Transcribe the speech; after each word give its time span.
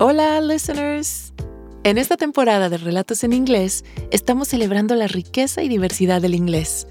Hola, 0.00 0.40
listeners. 0.40 1.32
En 1.82 1.98
esta 1.98 2.16
temporada 2.16 2.68
de 2.68 2.78
Relatos 2.78 3.24
en 3.24 3.32
Inglés, 3.32 3.84
estamos 4.12 4.46
celebrando 4.46 4.94
la 4.94 5.08
riqueza 5.08 5.60
y 5.64 5.68
diversidad 5.68 6.22
del 6.22 6.36
inglés. 6.36 6.86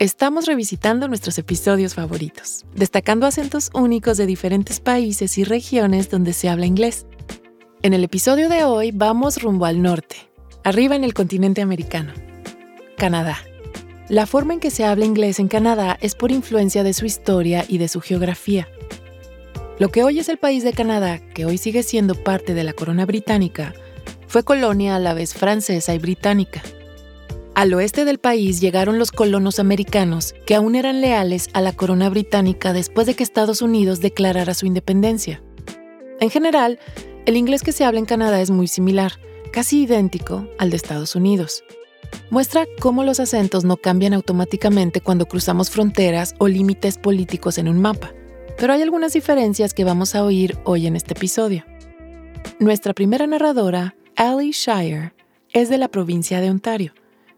Estamos 0.00 0.46
revisitando 0.46 1.06
nuestros 1.06 1.38
episodios 1.38 1.94
favoritos, 1.94 2.64
destacando 2.74 3.28
acentos 3.28 3.70
únicos 3.72 4.16
de 4.16 4.26
diferentes 4.26 4.80
países 4.80 5.38
y 5.38 5.44
regiones 5.44 6.10
donde 6.10 6.32
se 6.32 6.48
habla 6.48 6.66
inglés. 6.66 7.06
En 7.82 7.94
el 7.94 8.02
episodio 8.02 8.48
de 8.48 8.64
hoy 8.64 8.90
vamos 8.90 9.40
rumbo 9.40 9.66
al 9.66 9.80
norte, 9.80 10.16
arriba 10.64 10.96
en 10.96 11.04
el 11.04 11.14
continente 11.14 11.62
americano, 11.62 12.12
Canadá. 12.96 13.38
La 14.08 14.26
forma 14.26 14.54
en 14.54 14.60
que 14.60 14.72
se 14.72 14.84
habla 14.84 15.04
inglés 15.04 15.38
en 15.38 15.46
Canadá 15.46 15.98
es 16.00 16.16
por 16.16 16.32
influencia 16.32 16.82
de 16.82 16.94
su 16.94 17.06
historia 17.06 17.64
y 17.68 17.78
de 17.78 17.86
su 17.86 18.00
geografía. 18.00 18.66
Lo 19.78 19.88
que 19.88 20.04
hoy 20.04 20.20
es 20.20 20.28
el 20.28 20.38
país 20.38 20.62
de 20.62 20.72
Canadá, 20.72 21.18
que 21.34 21.46
hoy 21.46 21.58
sigue 21.58 21.82
siendo 21.82 22.14
parte 22.14 22.54
de 22.54 22.62
la 22.62 22.72
corona 22.72 23.06
británica, 23.06 23.74
fue 24.28 24.44
colonia 24.44 24.94
a 24.94 25.00
la 25.00 25.14
vez 25.14 25.34
francesa 25.34 25.92
y 25.94 25.98
británica. 25.98 26.62
Al 27.56 27.74
oeste 27.74 28.04
del 28.04 28.18
país 28.18 28.60
llegaron 28.60 29.00
los 29.00 29.10
colonos 29.10 29.58
americanos 29.58 30.34
que 30.46 30.54
aún 30.54 30.76
eran 30.76 31.00
leales 31.00 31.48
a 31.54 31.60
la 31.60 31.72
corona 31.72 32.08
británica 32.08 32.72
después 32.72 33.08
de 33.08 33.14
que 33.14 33.24
Estados 33.24 33.62
Unidos 33.62 34.00
declarara 34.00 34.54
su 34.54 34.66
independencia. 34.66 35.42
En 36.20 36.30
general, 36.30 36.78
el 37.26 37.36
inglés 37.36 37.62
que 37.62 37.72
se 37.72 37.84
habla 37.84 37.98
en 37.98 38.06
Canadá 38.06 38.40
es 38.40 38.50
muy 38.50 38.68
similar, 38.68 39.14
casi 39.52 39.82
idéntico 39.82 40.48
al 40.58 40.70
de 40.70 40.76
Estados 40.76 41.16
Unidos. 41.16 41.64
Muestra 42.30 42.66
cómo 42.80 43.02
los 43.02 43.18
acentos 43.18 43.64
no 43.64 43.76
cambian 43.76 44.14
automáticamente 44.14 45.00
cuando 45.00 45.26
cruzamos 45.26 45.70
fronteras 45.70 46.34
o 46.38 46.46
límites 46.46 46.96
políticos 46.96 47.58
en 47.58 47.68
un 47.68 47.80
mapa, 47.80 48.12
pero 48.58 48.72
hay 48.72 48.82
algunas 48.82 49.12
diferencias 49.12 49.74
que 49.74 49.84
vamos 49.84 50.14
a 50.14 50.24
oír 50.24 50.56
hoy 50.64 50.86
en 50.86 50.96
este 50.96 51.14
episodio. 51.14 51.64
Nuestra 52.58 52.94
primera 52.94 53.26
narradora, 53.26 53.96
Ali 54.16 54.52
Shire, 54.52 55.12
es 55.52 55.68
de 55.68 55.78
la 55.78 55.88
provincia 55.88 56.40
de 56.40 56.50
Ontario 56.50 56.92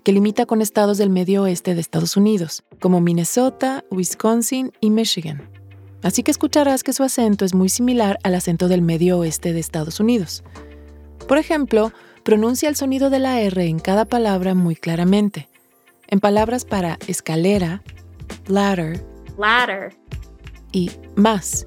que 0.06 0.12
limita 0.12 0.46
con 0.46 0.62
estados 0.62 0.98
del 0.98 1.10
medio 1.10 1.42
oeste 1.42 1.74
de 1.74 1.80
Estados 1.80 2.16
Unidos, 2.16 2.62
como 2.78 3.00
Minnesota, 3.00 3.84
Wisconsin 3.91 4.70
y 4.80 4.91
Michigan. 4.91 5.50
Así 6.04 6.22
que 6.22 6.30
escucharás 6.30 6.84
que 6.84 6.92
su 6.92 7.02
acento 7.02 7.44
es 7.44 7.54
muy 7.54 7.69
similar 7.69 8.16
al 8.22 8.36
acento 8.36 8.69
del 8.69 8.82
medio 8.82 9.19
oeste 9.19 9.52
de 9.52 9.58
Estados 9.58 9.98
Unidos. 9.98 10.44
Por 11.26 11.38
ejemplo, 11.38 11.92
pronuncia 12.22 12.69
el 12.69 12.76
sonido 12.76 13.10
de 13.10 13.19
la 13.19 13.41
R 13.41 13.66
en 13.66 13.80
cada 13.80 14.04
palabra 14.04 14.54
muy 14.54 14.76
claramente. 14.76 15.48
En 16.06 16.20
palabras 16.20 16.64
para 16.64 17.00
escalera, 17.08 17.82
ladder, 18.46 19.04
ladder 19.36 20.05
y 20.77 20.91
más, 21.14 21.66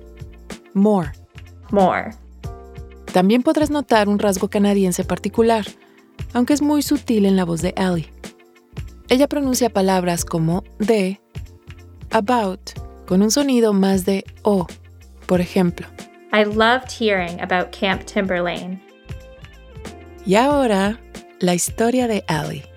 more. 0.76 1.12
More. 1.72 2.12
También 3.12 3.42
podrás 3.42 3.72
notar 3.72 4.08
un 4.08 4.20
rasgo 4.20 4.50
canadiense 4.50 5.04
particular, 5.04 5.66
aunque 6.34 6.54
es 6.54 6.62
muy 6.62 6.84
sutil 6.84 7.26
en 7.26 7.36
la 7.36 7.44
voz 7.44 7.64
de 7.64 7.74
Ellie. 7.76 8.14
Ella 9.10 9.28
pronuncia 9.28 9.72
palabras 9.72 10.26
como 10.26 10.64
de, 10.78 11.20
about, 12.12 12.62
con 13.08 13.24
un 13.24 13.32
sonido 13.32 13.74
más 13.74 14.06
de 14.06 14.26
o. 14.44 14.68
Por 15.26 15.42
ejemplo, 15.42 15.88
I 16.32 16.44
loved 16.44 16.92
hearing 16.92 17.42
about 17.42 17.76
Camp 17.76 18.06
Timberlane. 18.06 18.80
Y 20.24 20.36
ahora, 20.36 21.00
la 21.40 21.56
historia 21.56 22.08
de 22.08 22.24
Allie. 22.28 22.69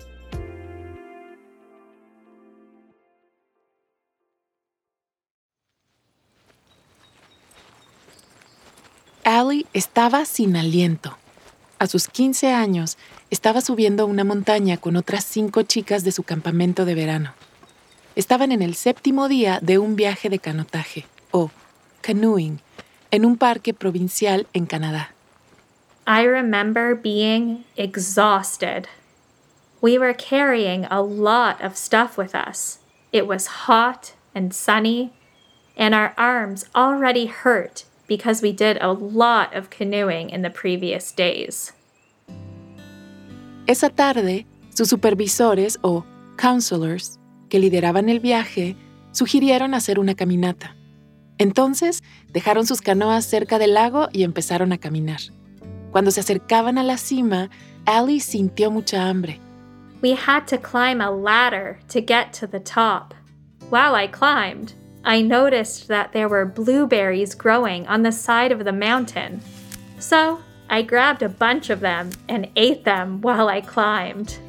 Allie 9.25 9.65
estaba 9.73 10.25
sin 10.25 10.57
aliento. 10.57 11.17
A 11.79 11.87
sus 11.87 12.07
15 12.07 12.51
años, 12.51 12.97
estaba 13.29 13.61
subiendo 13.61 14.05
una 14.05 14.23
montaña 14.23 14.77
con 14.77 14.95
otras 14.95 15.23
cinco 15.23 15.63
chicas 15.63 16.03
de 16.03 16.11
su 16.11 16.23
campamento 16.23 16.85
de 16.85 16.95
verano. 16.95 17.33
Estaban 18.15 18.51
en 18.51 18.61
el 18.61 18.75
séptimo 18.75 19.27
día 19.27 19.59
de 19.61 19.77
un 19.77 19.95
viaje 19.95 20.29
de 20.29 20.39
canotaje, 20.39 21.05
o 21.31 21.51
canoeing, 22.01 22.59
en 23.11 23.25
un 23.25 23.37
parque 23.37 23.73
provincial 23.73 24.45
en 24.53 24.65
Canadá. 24.65 25.13
I 26.05 26.25
remember 26.25 26.93
being 26.93 27.63
exhausted. 27.77 28.87
We 29.81 29.97
were 29.97 30.13
carrying 30.13 30.85
a 30.91 31.01
lot 31.01 31.61
of 31.63 31.77
stuff 31.77 32.17
with 32.17 32.35
us. 32.35 32.79
It 33.11 33.25
was 33.25 33.67
hot 33.67 34.13
and 34.35 34.53
sunny, 34.53 35.11
and 35.77 35.95
our 35.95 36.13
arms 36.17 36.65
already 36.75 37.27
hurt 37.27 37.85
because 38.07 38.41
we 38.41 38.51
did 38.51 38.77
a 38.81 38.91
lot 38.91 39.55
of 39.55 39.69
canoeing 39.69 40.29
in 40.29 40.41
the 40.41 40.49
previous 40.49 41.11
days. 41.11 41.73
Esa 43.67 43.89
tarde, 43.89 44.45
sus 44.73 44.89
supervisores 44.89 45.77
o 45.83 46.03
counselors, 46.37 47.19
que 47.49 47.59
lideraban 47.59 48.09
el 48.09 48.19
viaje, 48.19 48.75
sugirieron 49.11 49.73
hacer 49.73 49.99
una 49.99 50.15
caminata. 50.15 50.75
Entonces, 51.37 52.03
dejaron 52.31 52.65
sus 52.65 52.81
canoas 52.81 53.25
cerca 53.25 53.59
del 53.59 53.73
lago 53.73 54.09
y 54.11 54.23
empezaron 54.23 54.73
a 54.73 54.77
caminar. 54.77 55.19
Cuando 55.91 56.11
se 56.11 56.19
acercaban 56.19 56.77
a 56.77 56.83
la 56.83 56.97
cima, 56.97 57.49
Allie 57.85 58.19
sintió 58.19 58.71
mucha 58.71 59.07
hambre. 59.07 59.39
We 60.01 60.13
had 60.13 60.47
to 60.47 60.57
climb 60.57 60.99
a 60.99 61.09
ladder 61.09 61.79
to 61.89 62.01
get 62.01 62.33
to 62.39 62.47
the 62.47 62.59
top. 62.59 63.13
While 63.69 63.95
I 63.95 64.07
climbed, 64.07 64.73
I 65.05 65.21
noticed 65.21 65.87
that 65.89 66.13
there 66.13 66.29
were 66.29 66.45
blueberries 66.45 67.35
growing 67.35 67.85
on 67.87 68.03
the 68.03 68.11
side 68.11 68.53
of 68.53 68.63
the 68.63 68.71
mountain. 68.71 69.41
So 69.99 70.39
I 70.69 70.81
grabbed 70.81 71.23
a 71.23 71.29
bunch 71.29 71.69
of 71.69 71.81
them 71.81 72.09
and 72.29 72.47
ate 72.55 72.83
them 72.85 73.21
while 73.21 73.49
I 73.49 73.61
climbed. 73.61 74.39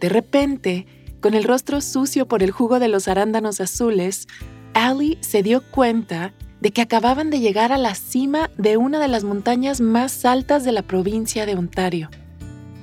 De 0.00 0.08
repente, 0.08 0.86
con 1.20 1.34
el 1.34 1.44
rostro 1.44 1.80
sucio 1.80 2.26
por 2.26 2.42
el 2.42 2.50
jugo 2.52 2.78
de 2.78 2.88
los 2.88 3.08
arándanos 3.08 3.60
azules, 3.60 4.28
Allie 4.74 5.18
se 5.20 5.42
dio 5.42 5.62
cuenta 5.70 6.32
de 6.60 6.70
que 6.70 6.82
acababan 6.82 7.30
de 7.30 7.40
llegar 7.40 7.72
a 7.72 7.78
la 7.78 7.94
cima 7.94 8.50
de 8.56 8.76
una 8.76 9.00
de 9.00 9.08
las 9.08 9.24
montañas 9.24 9.80
más 9.80 10.24
altas 10.24 10.64
de 10.64 10.72
la 10.72 10.82
provincia 10.82 11.44
de 11.44 11.54
Ontario. 11.54 12.08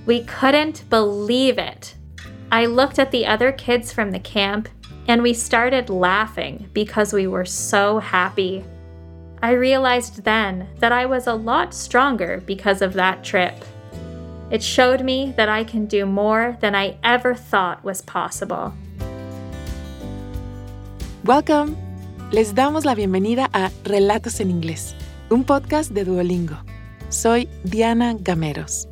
We 0.05 0.25
couldn't 0.25 0.89
believe 0.89 1.57
it. 1.57 1.95
I 2.51 2.65
looked 2.65 2.99
at 2.99 3.11
the 3.11 3.25
other 3.25 3.55
kids 3.55 3.93
from 3.93 4.11
the 4.11 4.21
camp 4.21 4.67
and 5.09 5.23
we 5.23 5.33
started 5.33 5.89
laughing 5.89 6.69
because 6.71 7.11
we 7.13 7.25
were 7.25 7.43
so 7.43 7.97
happy. 7.97 8.63
I 9.41 9.53
realized 9.53 10.23
then 10.23 10.67
that 10.77 10.91
I 10.91 11.07
was 11.07 11.25
a 11.25 11.33
lot 11.33 11.73
stronger 11.73 12.43
because 12.45 12.83
of 12.83 12.93
that 12.93 13.23
trip. 13.23 13.55
It 14.51 14.61
showed 14.61 15.03
me 15.03 15.33
that 15.35 15.49
I 15.49 15.63
can 15.63 15.87
do 15.87 16.05
more 16.05 16.57
than 16.61 16.75
I 16.75 16.95
ever 17.03 17.33
thought 17.33 17.83
was 17.83 18.03
possible. 18.03 18.71
Welcome. 21.23 21.75
Les 22.31 22.53
damos 22.53 22.85
la 22.85 22.93
bienvenida 22.93 23.49
a 23.51 23.71
Relatos 23.85 24.39
en 24.39 24.51
Inglés, 24.51 24.93
un 25.31 25.43
podcast 25.43 25.89
de 25.91 26.05
Duolingo. 26.05 26.57
Soy 27.09 27.49
Diana 27.63 28.13
Gameros. 28.13 28.87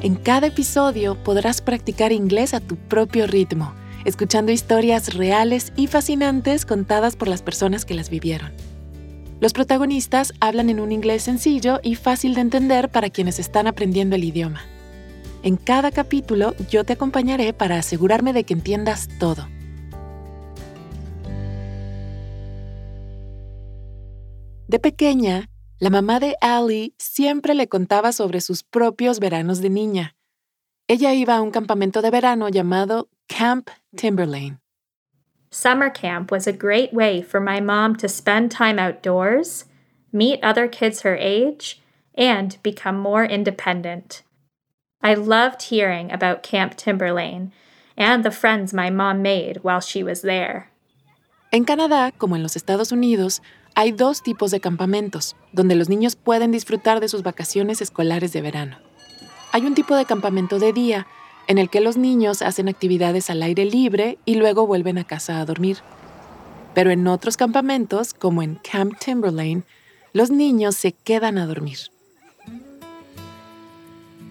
En 0.00 0.14
cada 0.14 0.46
episodio 0.46 1.16
podrás 1.16 1.60
practicar 1.60 2.12
inglés 2.12 2.54
a 2.54 2.60
tu 2.60 2.76
propio 2.76 3.26
ritmo, 3.26 3.74
escuchando 4.04 4.52
historias 4.52 5.14
reales 5.14 5.72
y 5.76 5.86
fascinantes 5.86 6.66
contadas 6.66 7.16
por 7.16 7.28
las 7.28 7.42
personas 7.42 7.84
que 7.84 7.94
las 7.94 8.10
vivieron. 8.10 8.52
Los 9.40 9.52
protagonistas 9.52 10.32
hablan 10.40 10.70
en 10.70 10.80
un 10.80 10.92
inglés 10.92 11.22
sencillo 11.24 11.80
y 11.82 11.96
fácil 11.96 12.34
de 12.34 12.40
entender 12.40 12.88
para 12.88 13.10
quienes 13.10 13.38
están 13.38 13.66
aprendiendo 13.66 14.16
el 14.16 14.24
idioma. 14.24 14.62
En 15.42 15.56
cada 15.56 15.90
capítulo 15.90 16.54
yo 16.70 16.84
te 16.84 16.94
acompañaré 16.94 17.52
para 17.52 17.78
asegurarme 17.78 18.32
de 18.32 18.44
que 18.44 18.54
entiendas 18.54 19.08
todo. 19.18 19.46
De 24.68 24.78
pequeña, 24.78 25.50
la 25.78 25.90
mamá 25.90 26.20
de 26.20 26.36
Allie 26.40 26.94
siempre 26.98 27.54
le 27.54 27.68
contaba 27.68 28.12
sobre 28.12 28.40
sus 28.40 28.62
propios 28.62 29.20
veranos 29.20 29.60
de 29.60 29.68
niña. 29.68 30.16
Ella 30.88 31.12
iba 31.12 31.36
a 31.36 31.42
un 31.42 31.50
campamento 31.50 32.00
de 32.00 32.10
verano 32.10 32.48
llamado 32.48 33.10
Camp 33.28 33.70
Timberlane. 33.96 34.58
Summer 35.50 35.88
camp 35.90 36.30
was 36.30 36.46
a 36.46 36.52
great 36.52 36.92
way 36.92 37.22
for 37.22 37.40
my 37.40 37.60
mom 37.60 37.96
to 37.96 38.08
spend 38.08 38.50
time 38.50 38.78
outdoors, 38.78 39.64
meet 40.12 40.42
other 40.42 40.68
kids 40.68 41.02
her 41.02 41.16
age, 41.16 41.80
and 42.14 42.58
become 42.62 42.98
more 42.98 43.24
independent. 43.24 44.22
I 45.02 45.14
loved 45.14 45.62
hearing 45.64 46.10
about 46.10 46.42
Camp 46.42 46.76
Timberlane 46.76 47.50
and 47.96 48.24
the 48.24 48.30
friends 48.30 48.72
my 48.72 48.90
mom 48.90 49.22
made 49.22 49.58
while 49.62 49.80
she 49.80 50.02
was 50.02 50.22
there. 50.22 50.70
En 51.50 51.64
Canadá, 51.64 52.12
como 52.16 52.34
en 52.36 52.42
los 52.42 52.56
Estados 52.56 52.90
Unidos, 52.90 53.40
hay 53.76 53.92
dos 53.92 54.22
tipos 54.22 54.50
de 54.50 54.60
campamentos, 54.60 55.36
donde 55.52 55.76
los 55.76 55.88
niños 55.88 56.16
pueden 56.16 56.50
disfrutar 56.50 57.00
de 57.00 57.08
sus 57.08 57.22
vacaciones 57.22 57.80
escolares 57.80 58.32
de 58.32 58.40
verano. 58.40 58.78
Hay 59.52 59.66
un 59.66 59.74
tipo 59.74 59.94
de 59.94 60.04
campamento 60.04 60.58
de 60.58 60.72
día, 60.72 61.06
en 61.46 61.58
el 61.58 61.68
que 61.70 61.80
los 61.80 61.96
niños 61.96 62.42
hacen 62.42 62.68
actividades 62.68 63.30
al 63.30 63.42
aire 63.42 63.64
libre 63.64 64.18
y 64.24 64.36
luego 64.36 64.66
vuelven 64.66 64.98
a 64.98 65.04
casa 65.04 65.40
a 65.40 65.44
dormir. 65.44 65.78
Pero 66.74 66.90
en 66.90 67.06
otros 67.06 67.36
campamentos, 67.36 68.14
como 68.14 68.42
en 68.42 68.56
Camp 68.56 68.98
Timberlane, 68.98 69.62
los 70.12 70.30
niños 70.30 70.76
se 70.76 70.92
quedan 70.92 71.38
a 71.38 71.46
dormir. 71.46 71.78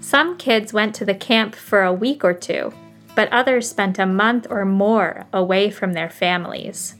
Some 0.01 0.36
kids 0.38 0.74
went 0.74 0.95
to 0.95 1.06
the 1.06 1.18
camp 1.18 1.56
for 1.56 1.81
a 1.81 1.94
week 1.94 2.25
or 2.25 2.33
two, 2.33 2.74
but 3.15 3.31
others 3.31 3.69
spent 3.69 4.00
a 4.00 4.06
month 4.06 4.48
or 4.50 4.65
more 4.65 5.25
away 5.31 5.69
from 5.69 5.94
their 5.94 6.10
families. 6.10 6.95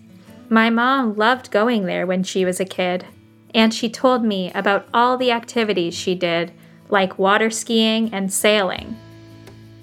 My 0.50 0.70
mom 0.70 1.16
loved 1.16 1.52
going 1.52 1.86
there 1.86 2.06
when 2.06 2.24
she 2.24 2.46
was 2.46 2.60
a 2.60 2.66
kid, 2.66 3.06
and 3.54 3.74
she 3.74 3.90
told 3.90 4.24
me 4.24 4.52
about 4.54 4.88
all 4.94 5.18
the 5.18 5.32
activities 5.32 5.94
she 5.94 6.16
did, 6.16 6.52
like 6.90 7.20
water 7.20 7.50
skiing 7.50 8.14
and 8.14 8.32
sailing. 8.32 8.96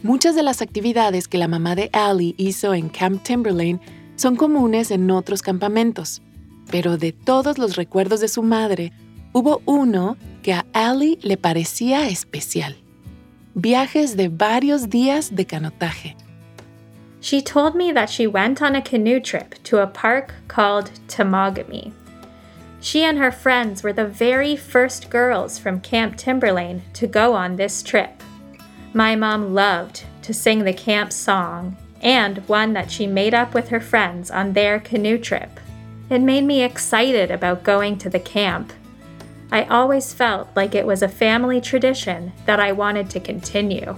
Muchas 0.03 0.35
de 0.35 0.43
las 0.43 0.63
actividades 0.63 1.29
que 1.29 1.37
la 1.37 1.47
mamá 1.47 1.75
de 1.75 1.91
Allie 1.93 2.35
hizo 2.39 2.73
en 2.73 2.89
Camp 2.89 3.23
Timberlane 3.23 3.81
son 4.17 4.35
comunes 4.35 4.91
en 4.91 5.11
otros 5.11 5.43
campamentos, 5.43 6.23
pero 6.71 6.97
de 6.97 7.13
todos 7.13 7.59
los 7.59 7.77
recuerdos 7.77 8.21
de 8.21 8.29
su 8.29 8.43
madre, 8.43 8.93
hubo 9.35 9.61
uno 9.67 10.17
que 10.43 10.55
a 10.55 10.65
Allie 10.73 11.19
le 11.21 11.37
parecía 11.37 12.09
especial. 12.09 12.77
Viajes 13.55 14.17
de 14.17 14.29
varios 14.29 14.89
días 14.89 15.35
de 15.37 15.45
canotaje. 15.45 16.17
She 17.21 17.43
told 17.43 17.75
me 17.75 17.93
that 17.93 18.09
she 18.09 18.27
went 18.27 18.63
on 18.63 18.75
a 18.75 18.81
canoe 18.81 19.21
trip 19.21 19.63
to 19.65 19.83
a 19.83 19.87
park 19.87 20.33
called 20.49 20.91
Temagami. 21.09 21.93
She 22.81 23.05
and 23.05 23.19
her 23.19 23.31
friends 23.31 23.83
were 23.83 23.93
the 23.93 24.07
very 24.07 24.57
first 24.57 25.11
girls 25.11 25.59
from 25.59 25.81
Camp 25.81 26.17
Timberlane 26.17 26.81
to 26.95 27.07
go 27.07 27.35
on 27.35 27.57
this 27.57 27.83
trip. 27.83 28.20
My 28.93 29.15
mom 29.15 29.55
loved 29.55 30.03
to 30.23 30.35
sing 30.35 30.65
the 30.65 30.73
camp 30.73 31.13
song 31.13 31.77
and 32.03 32.39
one 32.49 32.73
that 32.73 32.91
she 32.91 33.07
made 33.07 33.35
up 33.35 33.55
with 33.55 33.69
her 33.69 33.81
friends 33.81 34.31
on 34.31 34.53
their 34.53 34.81
canoe 34.81 35.19
trip. 35.19 35.61
It 36.09 36.21
made 36.21 36.45
me 36.45 36.65
excited 36.65 37.31
about 37.31 37.63
going 37.63 37.99
to 37.99 38.11
the 38.11 38.19
camp. 38.19 38.73
I 39.53 39.63
always 39.65 40.13
felt 40.13 40.49
like 40.57 40.75
it 40.75 40.87
was 40.87 41.03
a 41.03 41.09
family 41.09 41.61
tradition 41.61 42.33
that 42.47 42.59
I 42.59 42.73
wanted 42.73 43.11
to 43.11 43.21
continue. 43.21 43.97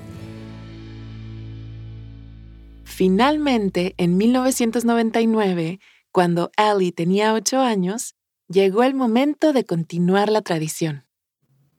Finalmente, 2.85 3.95
en 3.97 4.19
1999, 4.19 5.79
cuando 6.13 6.51
Allie 6.59 6.93
tenía 6.93 7.33
ocho 7.33 7.59
años, 7.59 8.13
llegó 8.49 8.83
el 8.83 8.93
momento 8.93 9.55
de 9.55 9.65
continuar 9.65 10.29
la 10.29 10.43
tradición. 10.43 11.05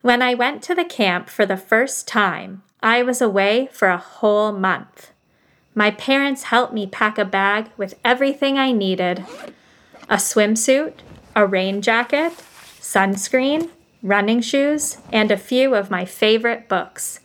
When 0.01 0.24
I 0.24 0.33
went 0.33 0.63
to 0.63 0.74
the 0.74 0.83
camp 0.83 1.30
for 1.30 1.45
the 1.45 1.57
first 1.57 2.07
time, 2.07 2.63
I 2.83 3.01
was 3.01 3.21
away 3.21 3.69
for 3.71 3.88
a 3.88 3.97
whole 3.97 4.51
month. 4.51 5.12
My 5.74 5.89
parents 5.89 6.44
helped 6.44 6.74
me 6.74 6.85
pack 6.85 7.18
a 7.18 7.24
bag 7.24 7.69
with 7.77 7.95
everything 8.03 8.59
I 8.59 8.74
needed 8.74 9.25
a 10.09 10.18
swimsuit, 10.18 10.95
a 11.33 11.47
rain 11.47 11.81
jacket, 11.81 12.33
sunscreen, 12.81 13.69
running 14.03 14.41
shoes, 14.41 14.97
and 15.13 15.31
a 15.31 15.38
few 15.38 15.74
of 15.74 15.89
my 15.89 16.03
favorite 16.03 16.68
books. 16.68 17.21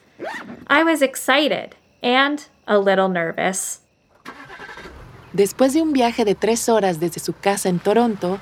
I 0.69 0.85
was 0.85 1.03
excited 1.03 1.75
and 2.05 2.47
a 2.69 2.79
little 2.79 3.09
nervous. 3.09 3.81
Después 5.33 5.75
de 5.75 5.83
un 5.83 5.93
viaje 5.93 6.25
de 6.25 6.37
tres 6.37 6.69
horas 6.69 7.01
desde 7.01 7.19
su 7.19 7.33
casa 7.33 7.69
en 7.69 7.81
Toronto, 7.81 8.39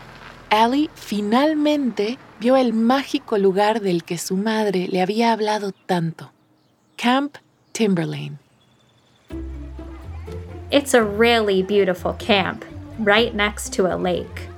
Allie 0.51 0.91
finalmente 0.95 2.19
vio 2.39 2.57
el 2.57 2.75
mágico 2.75 3.39
lugar 3.39 3.81
del 3.81 4.05
que 4.05 4.19
su 4.19 4.37
madre 4.37 4.87
le 4.87 5.01
había 5.01 5.33
hablado 5.33 5.73
tanto, 5.73 6.31
Camp 6.97 7.37
Timberlane. 7.75 8.39
It's 10.71 10.95
a 10.95 11.03
really 11.03 11.63
beautiful 11.63 12.15
camp, 12.15 12.65
right 12.99 13.35
next 13.35 13.73
to 13.75 13.93
a 13.93 13.97
lake. 13.97 14.49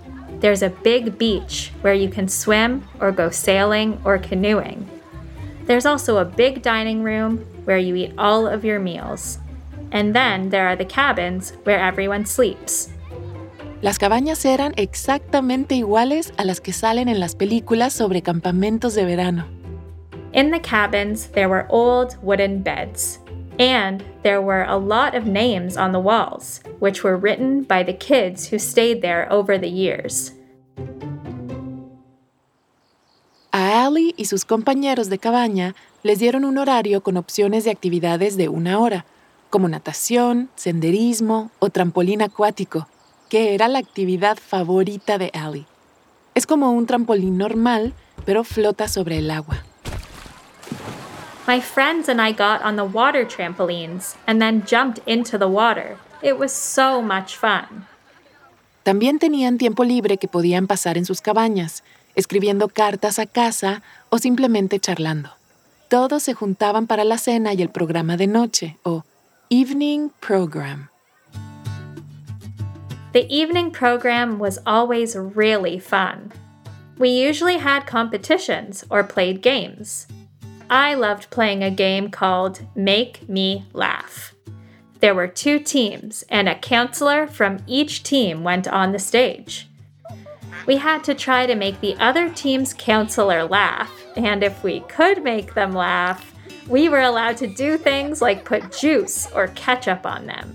There's 0.41 0.63
a 0.63 0.71
big 0.71 1.19
beach 1.19 1.73
where 1.81 1.95
you 1.95 2.09
can 2.09 2.29
swim 2.29 2.87
or 3.01 3.11
go 3.11 3.31
sailing 3.31 4.01
or 4.05 4.19
canoeing. 4.19 4.89
There's 5.67 5.85
also 5.85 6.19
a 6.19 6.25
big 6.25 6.63
dining 6.63 7.03
room 7.03 7.39
where 7.65 7.79
you 7.79 7.97
eat 7.97 8.15
all 8.17 8.47
of 8.47 8.65
your 8.65 8.79
meals. 8.79 9.39
And 9.91 10.15
then 10.15 10.51
there 10.51 10.69
are 10.69 10.77
the 10.77 10.85
cabins 10.85 11.53
where 11.65 11.81
everyone 11.81 12.25
sleeps. 12.25 12.89
Las 13.83 13.99
cabañas 13.99 14.45
eran 14.45 14.75
exactamente 14.77 15.75
iguales 15.75 16.33
a 16.37 16.45
las 16.45 16.61
que 16.61 16.73
salen 16.73 17.09
en 17.09 17.21
las 17.21 17.35
películas 17.35 17.93
sobre 17.93 18.23
campamentos 18.23 18.95
de 18.95 19.05
verano. 19.05 19.58
In 20.33 20.51
the 20.51 20.61
cabins, 20.61 21.29
there 21.29 21.49
were 21.49 21.67
old 21.69 22.17
wooden 22.23 22.63
beds, 22.63 23.19
and 23.59 24.03
there 24.23 24.41
were 24.41 24.65
a 24.65 24.77
lot 24.77 25.15
of 25.15 25.27
names 25.27 25.77
on 25.77 25.93
the 25.93 26.01
walls, 26.01 26.61
which 26.81 27.03
were 27.03 27.17
written 27.17 27.63
by 27.63 27.83
the 27.83 27.97
kids 27.97 28.49
who 28.49 28.59
stayed 28.59 29.01
there 29.01 29.27
over 29.31 29.59
the 29.59 29.71
years. 29.71 30.33
A 33.53 33.85
Allie 33.85 34.15
y 34.17 34.27
sus 34.27 34.45
compañeros 34.45 35.09
de 35.09 35.19
cabaña 35.19 35.75
les 36.03 36.19
dieron 36.19 36.45
un 36.45 36.59
horario 36.59 37.03
con 37.03 37.17
opciones 37.17 37.65
de 37.65 37.71
actividades 37.71 38.37
de 38.37 38.49
una 38.49 38.79
hora, 38.79 39.05
como 39.51 39.69
natación, 39.69 40.51
senderismo 40.55 41.51
o 41.59 41.71
trampolín 41.71 42.23
acuático 42.23 42.87
que 43.29 43.55
era 43.55 43.69
la 43.69 43.79
actividad 43.79 44.39
favorita 44.39 45.19
de 45.19 45.31
Allie. 45.35 45.67
Es 46.35 46.47
como 46.47 46.73
un 46.73 46.87
trampolín 46.87 47.37
normal, 47.37 47.93
pero 48.25 48.45
flota 48.45 48.89
sobre 48.89 49.19
el 49.19 49.31
agua. 49.31 49.65
My 51.49 51.61
friends 51.61 52.11
and 52.11 52.21
I 52.21 52.33
got 52.33 52.61
on 52.61 52.77
the 52.77 52.85
water 52.85 53.25
trampolines 53.25 54.17
and 54.27 54.39
then 54.39 54.67
jumped 54.67 55.01
into 55.07 55.39
the 55.39 55.49
water. 55.49 55.97
It 56.21 56.37
was 56.37 56.53
so 56.53 57.01
much 57.01 57.39
fun. 57.39 57.87
También 58.85 59.19
tenían 59.19 59.57
tiempo 59.57 59.83
libre 59.83 60.19
que 60.19 60.29
podían 60.29 60.67
pasar 60.67 60.99
en 60.99 61.07
sus 61.07 61.23
cabañas, 61.23 61.83
escribiendo 62.15 62.69
cartas 62.69 63.19
a 63.19 63.25
casa 63.25 63.81
o 64.11 64.19
simplemente 64.19 64.79
charlando. 64.79 65.31
Todos 65.89 66.23
se 66.25 66.35
juntaban 66.35 66.87
para 66.87 67.03
la 67.05 67.17
cena 67.17 67.55
y 67.55 67.63
el 67.63 67.71
programa 67.71 68.19
de 68.19 68.27
noche, 68.27 68.77
o 68.83 69.05
Evening 69.49 70.11
Program. 70.21 70.91
The 73.15 73.27
evening 73.31 73.71
program 73.71 74.39
was 74.39 74.59
always 74.67 75.17
really 75.17 75.79
fun. 75.79 76.31
We 76.99 77.09
usually 77.09 77.57
had 77.57 77.87
competitions 77.87 78.85
or 78.91 79.03
played 79.03 79.41
games. 79.41 80.07
I 80.71 80.95
loved 80.95 81.31
playing 81.31 81.63
a 81.63 81.71
game 81.71 82.11
called 82.11 82.61
Make 82.75 83.27
Me 83.27 83.65
Laugh. 83.73 84.35
There 85.01 85.15
were 85.15 85.27
two 85.27 85.59
teams, 85.59 86.25
and 86.29 86.47
a 86.49 86.59
counselor 86.59 87.27
from 87.27 87.59
each 87.67 88.03
team 88.03 88.45
went 88.45 88.69
on 88.69 88.93
the 88.93 88.99
stage. 88.99 89.67
We 90.67 90.77
had 90.77 91.05
to 91.05 91.15
try 91.15 91.47
to 91.47 91.55
make 91.55 91.81
the 91.81 91.97
other 91.99 92.29
team's 92.29 92.75
counselor 92.75 93.45
laugh, 93.45 93.91
and 94.17 94.43
if 94.43 94.63
we 94.63 94.81
could 94.81 95.25
make 95.25 95.55
them 95.55 95.73
laugh, 95.73 96.35
we 96.69 96.91
were 96.91 97.01
allowed 97.01 97.39
to 97.39 97.47
do 97.47 97.79
things 97.79 98.21
like 98.21 98.45
put 98.45 98.77
juice 98.79 99.27
or 99.35 99.49
ketchup 99.55 100.05
on 100.05 100.27
them. 100.27 100.55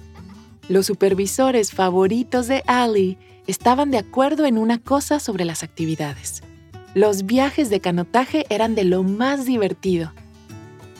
Los 0.70 0.86
supervisores 0.86 1.74
favoritos 1.74 2.48
de 2.48 2.62
Allie 2.68 3.18
estaban 3.48 3.90
de 3.90 3.98
acuerdo 3.98 4.46
en 4.46 4.60
una 4.60 4.78
cosa 4.78 5.20
sobre 5.20 5.44
las 5.46 5.64
actividades. 5.64 6.44
Los 6.96 7.26
viajes 7.26 7.72
de 7.72 7.80
canotaje 7.80 8.46
eran 8.50 8.76
de 8.76 8.84
lo 8.84 9.02
más 9.02 9.46
divertido. 9.46 10.12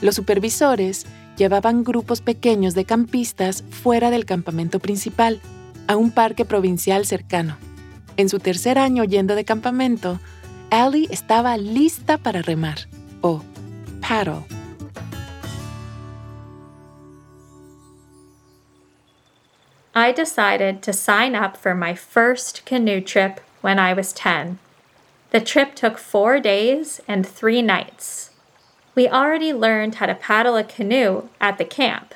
Los 0.00 0.16
supervisores 0.16 1.06
llevaban 1.36 1.84
grupos 1.84 2.20
pequeños 2.20 2.74
de 2.74 2.84
campistas 2.84 3.62
fuera 3.70 4.10
del 4.10 4.24
campamento 4.24 4.80
principal, 4.80 5.40
a 5.86 5.96
un 5.96 6.10
parque 6.10 6.44
provincial 6.44 7.06
cercano. 7.06 7.56
En 8.16 8.28
su 8.28 8.40
tercer 8.40 8.78
año 8.78 9.04
yendo 9.04 9.36
de 9.36 9.44
campamento, 9.44 10.18
Allie 10.70 11.06
estaba 11.10 11.56
lista 11.56 12.18
para 12.18 12.42
remar, 12.42 12.88
o 13.20 13.42
paddle. 14.00 14.44
I 19.94 20.12
decided 20.12 20.82
to 20.82 20.92
sign 20.92 21.36
up 21.36 21.56
for 21.56 21.72
my 21.72 21.94
first 21.94 22.64
canoe 22.64 23.00
trip 23.00 23.40
when 23.62 23.78
I 23.78 23.94
was 23.94 24.12
10. 24.12 24.58
The 25.34 25.40
trip 25.40 25.74
took 25.74 25.98
four 25.98 26.38
days 26.38 27.00
and 27.08 27.26
three 27.26 27.60
nights. 27.60 28.30
We 28.94 29.08
already 29.08 29.52
learned 29.52 29.96
how 29.96 30.06
to 30.06 30.14
paddle 30.14 30.54
a 30.54 30.62
canoe 30.62 31.28
at 31.40 31.58
the 31.58 31.64
camp, 31.64 32.14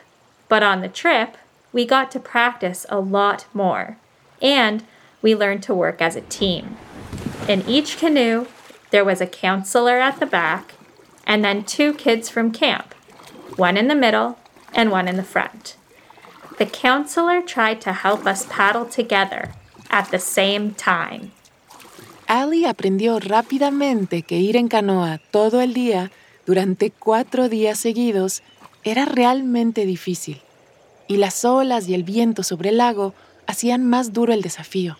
but 0.49 0.63
on 0.63 0.83
the 0.83 0.89
trip, 0.89 1.37
we 1.73 1.85
got 1.85 2.13
to 2.13 2.21
practice 2.21 2.87
a 2.89 3.01
lot 3.01 3.47
more, 3.53 3.97
and 4.41 4.85
we 5.21 5.35
learned 5.35 5.65
to 5.65 5.75
work 5.75 6.01
as 6.01 6.15
a 6.15 6.21
team. 6.21 6.77
In 7.49 7.63
each 7.63 7.99
canoe, 7.99 8.47
there 8.91 9.05
was 9.05 9.21
a 9.21 9.27
counselor 9.27 9.99
at 9.99 10.21
the 10.21 10.25
back, 10.25 10.75
and 11.27 11.45
then 11.45 11.65
two 11.65 11.95
kids 11.95 12.29
from 12.29 12.53
camp, 12.53 12.95
one 13.57 13.77
in 13.77 13.89
the 13.89 13.97
middle 13.97 14.39
and 14.75 14.93
one 14.93 15.09
in 15.09 15.17
the 15.17 15.25
front. 15.25 15.75
The 16.59 16.67
counselor 16.67 17.43
tried 17.43 17.81
to 17.81 17.95
help 17.95 18.27
us 18.27 18.47
paddle 18.49 18.87
together 18.87 19.55
at 19.91 20.13
the 20.13 20.21
same 20.21 20.73
time. 20.75 21.33
Allie 22.29 22.67
aprendió 22.67 23.19
rápidamente 23.21 24.21
que 24.23 24.37
ir 24.37 24.57
en 24.57 24.69
canoa 24.69 25.19
todo 25.31 25.63
el 25.63 25.73
día 25.73 26.11
durante 26.45 26.91
cuatro 26.91 27.49
días 27.49 27.79
seguidos 27.79 28.43
era 28.85 29.07
realmente 29.07 29.87
difícil, 29.87 30.43
y 31.07 31.17
las 31.17 31.47
olas 31.47 31.89
y 31.89 31.95
el 31.95 32.05
viento 32.05 32.43
sobre 32.43 32.69
el 32.69 32.77
lago 32.77 33.15
hacían 33.47 33.87
más 33.87 34.13
duro 34.13 34.35
el 34.35 34.43
desafío. 34.43 34.99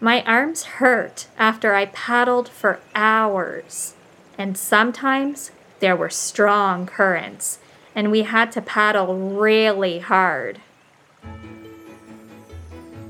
My 0.00 0.22
arms 0.26 0.66
hurt 0.80 1.26
after 1.36 1.74
I 1.78 1.86
paddled 1.86 2.48
for 2.48 2.80
hours, 2.94 3.92
and 4.38 4.56
sometimes 4.56 5.52
there 5.80 5.94
were 5.94 6.10
strong 6.10 6.86
currents, 6.86 7.58
and 7.94 8.10
we 8.10 8.22
had 8.22 8.52
to 8.52 8.62
paddle 8.62 9.38
really 9.38 10.00
hard. 10.00 10.60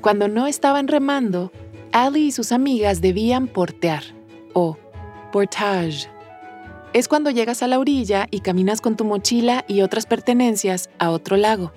Cuando 0.01 0.27
no 0.27 0.49
estaban 0.49 0.89
remando, 0.89 1.53
Allie 1.93 2.27
y 2.27 2.33
sus 2.33 2.53
amigas 2.53 3.01
debían 3.01 3.49
portear 3.49 4.03
o 4.53 4.77
portage. 5.33 6.09
Es 6.93 7.09
cuando 7.09 7.31
llegas 7.31 7.63
a 7.63 7.69
la 7.69 7.79
orilla 7.79 8.27
y 8.31 8.41
caminas 8.41 8.81
con 8.81 8.97
tu 8.97 9.05
mochila 9.05 9.65
y 9.69 9.83
otras 9.83 10.07
pertenencias 10.07 10.91
a 10.99 11.11
otro 11.11 11.37
lago. 11.37 11.73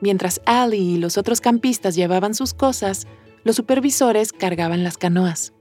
Mientras 0.00 0.40
Allie 0.46 0.94
y 0.94 0.96
los 0.98 1.18
otros 1.18 1.40
campistas 1.40 1.94
llevaban 1.94 2.34
sus 2.34 2.54
cosas, 2.54 3.06
los 3.44 3.56
supervisores 3.56 4.32
cargaban 4.32 4.82
las 4.82 4.96
canoas. 4.96 5.52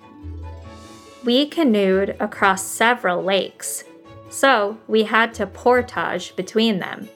We 1.26 1.50
canoed 1.50 2.16
across 2.20 2.62
several 2.62 3.22
lakes, 3.24 3.84
so 4.30 4.78
we 4.88 5.04
had 5.04 5.34
to 5.34 5.46
portage 5.46 6.34
between 6.38 6.80
them. 6.80 7.10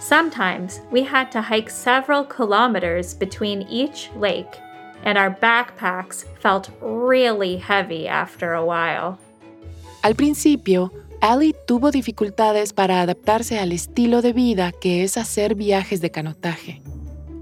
Sometimes 0.00 0.80
we 0.92 1.02
had 1.02 1.30
to 1.32 1.42
hike 1.42 1.68
several 1.68 2.24
kilometers 2.24 3.14
between 3.14 3.62
each 3.68 4.10
lake, 4.16 4.60
and 5.04 5.18
our 5.18 5.30
backpacks 5.30 6.24
felt 6.40 6.70
really 6.80 7.56
heavy 7.56 8.08
after 8.08 8.52
a 8.52 8.64
while. 8.64 9.18
Al 10.02 10.14
principio, 10.14 10.92
Ali 11.20 11.54
tuvo 11.66 11.90
dificultades 11.90 12.72
para 12.72 13.00
adaptarse 13.00 13.58
al 13.58 13.72
estilo 13.72 14.22
de 14.22 14.32
vida 14.32 14.72
que 14.72 15.02
es 15.02 15.16
hacer 15.16 15.54
viajes 15.56 16.00
de 16.00 16.10
canotaje. 16.10 16.80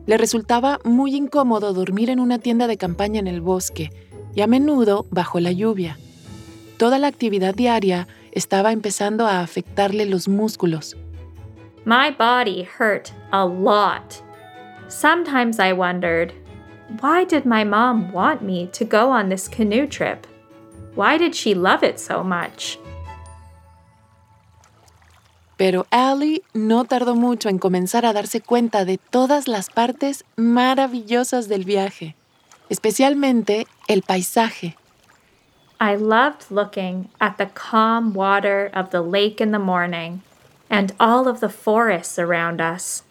Le 0.07 0.17
resultaba 0.17 0.79
muy 0.85 1.15
incómodo 1.15 1.75
dormir 1.75 2.11
en 2.11 2.21
una 2.21 2.39
tienda 2.39 2.67
de 2.67 2.79
campaña 2.79 3.21
en 3.21 3.27
el 3.27 3.41
bosque 3.41 3.91
y 4.35 4.41
a 4.41 4.47
menudo 4.47 5.07
bajo 5.11 5.41
la 5.41 5.53
lluvia. 5.53 5.99
Toda 6.79 6.99
la 6.99 7.09
actividad 7.09 7.55
diaria 7.55 8.07
estaba 8.33 8.73
empezando 8.73 9.27
a 9.27 9.41
afectarle 9.41 10.07
los 10.07 10.29
músculos. 10.29 10.97
My 11.85 12.11
body 12.11 12.67
hurt 12.79 13.13
a 13.33 13.45
lot. 13.45 14.23
Sometimes 14.89 15.59
I 15.59 15.73
wondered, 15.73 16.33
why 17.01 17.25
did 17.25 17.45
my 17.45 17.65
mom 17.65 18.13
want 18.13 18.43
me 18.43 18.69
to 18.73 18.85
go 18.85 19.11
on 19.11 19.29
this 19.29 19.49
canoe 19.49 19.87
trip? 19.87 20.27
Why 20.95 21.19
did 21.19 21.35
she 21.35 21.55
love 21.55 21.83
it 21.83 21.99
so 21.99 22.23
much? 22.23 22.79
Pero 25.59 25.87
Allie 25.91 26.43
no 26.55 26.85
tardó 26.85 27.15
mucho 27.15 27.49
en 27.49 27.59
comenzar 27.59 28.05
a 28.05 28.13
darse 28.13 28.41
cuenta 28.41 28.85
de 28.85 28.99
todas 28.99 29.49
las 29.49 29.71
partes 29.71 30.25
maravillosas 30.37 31.49
del 31.49 31.65
viaje, 31.65 32.15
especialmente 32.69 33.67
el 33.89 34.03
paisaje. 34.03 34.77
I 35.81 35.97
loved 35.97 36.51
looking 36.51 37.09
at 37.21 37.37
the 37.37 37.47
calm 37.47 38.15
water 38.15 38.71
of 38.75 38.91
the 38.91 39.03
lake 39.03 39.41
in 39.41 39.53
the 39.53 39.59
morning 39.59 40.23
and 40.71 40.93
all 40.99 41.27
of 41.27 41.41
the 41.41 41.49
forests 41.49 42.19
around 42.19 42.61
us. 42.61 43.03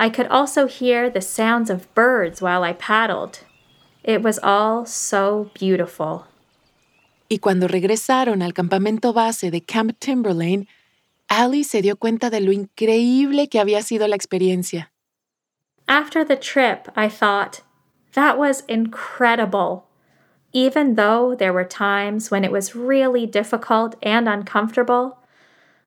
I 0.00 0.10
could 0.10 0.28
also 0.28 0.68
hear 0.68 1.10
the 1.10 1.20
sounds 1.20 1.70
of 1.70 1.92
birds 1.92 2.40
while 2.40 2.62
I 2.62 2.72
paddled. 2.72 3.40
It 4.04 4.22
was 4.22 4.38
all 4.38 4.86
so 4.86 5.50
beautiful. 5.54 6.26
Y 7.28 7.38
cuando 7.38 7.66
regresaron 7.66 8.40
al 8.42 8.52
campamento 8.52 9.12
base 9.12 9.50
de 9.50 9.60
Camp 9.60 9.98
Timberlane, 9.98 10.68
Allie 11.28 11.64
se 11.64 11.82
dio 11.82 11.96
cuenta 11.96 12.30
de 12.30 12.40
lo 12.40 12.52
increíble 12.52 13.50
que 13.50 13.60
había 13.60 13.82
sido 13.82 14.06
la 14.06 14.14
experiencia. 14.14 14.88
After 15.88 16.24
the 16.24 16.36
trip, 16.36 16.88
I 16.94 17.08
thought, 17.08 17.62
that 18.14 18.38
was 18.38 18.62
incredible. 18.68 19.88
Even 20.52 20.94
though 20.94 21.34
there 21.34 21.52
were 21.52 21.64
times 21.64 22.30
when 22.30 22.44
it 22.44 22.52
was 22.52 22.76
really 22.76 23.26
difficult 23.26 23.96
and 24.00 24.28
uncomfortable, 24.28 25.18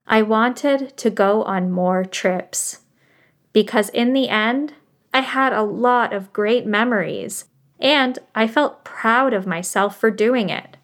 I 0.05 0.21
wanted 0.21 0.97
to 0.97 1.09
go 1.09 1.43
on 1.43 1.71
more 1.71 2.03
trips. 2.03 2.80
Because 3.53 3.89
in 3.89 4.13
the 4.13 4.29
end, 4.29 4.73
I 5.13 5.21
had 5.21 5.53
a 5.53 5.63
lot 5.63 6.13
of 6.13 6.31
great 6.31 6.65
memories, 6.65 7.45
and 7.79 8.19
I 8.33 8.47
felt 8.47 8.83
proud 8.85 9.33
of 9.33 9.45
myself 9.45 9.97
for 9.97 10.09
doing 10.09 10.49
it. 10.49 10.77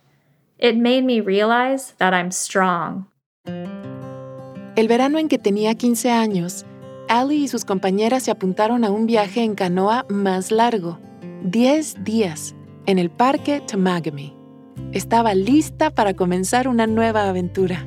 It 0.59 0.75
made 0.75 1.05
me 1.05 1.21
realize 1.21 1.93
that 1.99 2.13
I'm 2.13 2.31
strong. 2.31 3.05
El 4.75 4.87
verano 4.87 5.17
en 5.17 5.27
que 5.27 5.39
tenía 5.39 5.75
15 5.75 6.11
años, 6.11 6.65
Allie 7.07 7.43
y 7.43 7.47
sus 7.47 7.63
compañeras 7.63 8.23
se 8.23 8.31
apuntaron 8.31 8.83
a 8.83 8.91
un 8.91 9.05
viaje 9.05 9.43
en 9.43 9.55
canoa 9.55 10.05
más 10.09 10.51
largo, 10.51 10.99
10 11.43 12.03
días, 12.03 12.53
en 12.85 12.99
el 12.99 13.09
Parque 13.09 13.61
Temagami. 13.61 14.35
Estaba 14.91 15.33
lista 15.33 15.89
para 15.89 16.13
comenzar 16.13 16.67
una 16.67 16.85
nueva 16.85 17.29
aventura. 17.29 17.85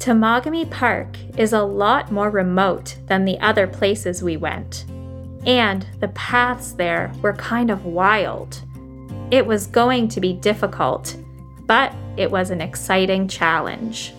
Temagami 0.00 0.64
Park 0.70 1.18
is 1.36 1.52
a 1.52 1.62
lot 1.62 2.10
more 2.10 2.30
remote 2.30 2.96
than 3.06 3.26
the 3.26 3.38
other 3.40 3.66
places 3.66 4.22
we 4.22 4.38
went, 4.38 4.86
and 5.44 5.86
the 6.00 6.08
paths 6.08 6.72
there 6.72 7.12
were 7.20 7.34
kind 7.34 7.70
of 7.70 7.84
wild. 7.84 8.62
It 9.30 9.44
was 9.44 9.66
going 9.66 10.08
to 10.08 10.18
be 10.18 10.32
difficult, 10.32 11.14
but 11.66 11.92
it 12.16 12.30
was 12.30 12.48
an 12.48 12.62
exciting 12.62 13.28
challenge. 13.28 14.14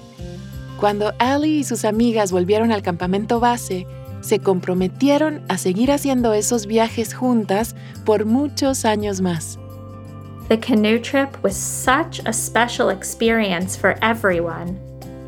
Cuando 0.77 1.13
Allie 1.19 1.57
y 1.57 1.63
sus 1.63 1.83
amigas 1.83 2.31
volvieron 2.31 2.71
al 2.71 2.83
campamento 2.83 3.39
base, 3.39 3.88
se 4.21 4.38
comprometieron 4.38 5.43
a 5.50 5.57
seguir 5.57 5.89
haciendo 5.89 6.31
esos 6.33 6.67
viajes 6.67 7.11
juntas 7.11 7.73
por 8.05 8.25
muchos 8.25 8.85
años 8.85 9.19
más. 9.19 9.57
The 10.47 10.57
canoe 10.57 11.00
trip 11.00 11.41
was 11.41 11.55
such 11.55 12.19
a 12.27 12.31
special 12.33 12.89
experience 12.89 13.75
for 13.75 13.97
everyone, 14.03 14.79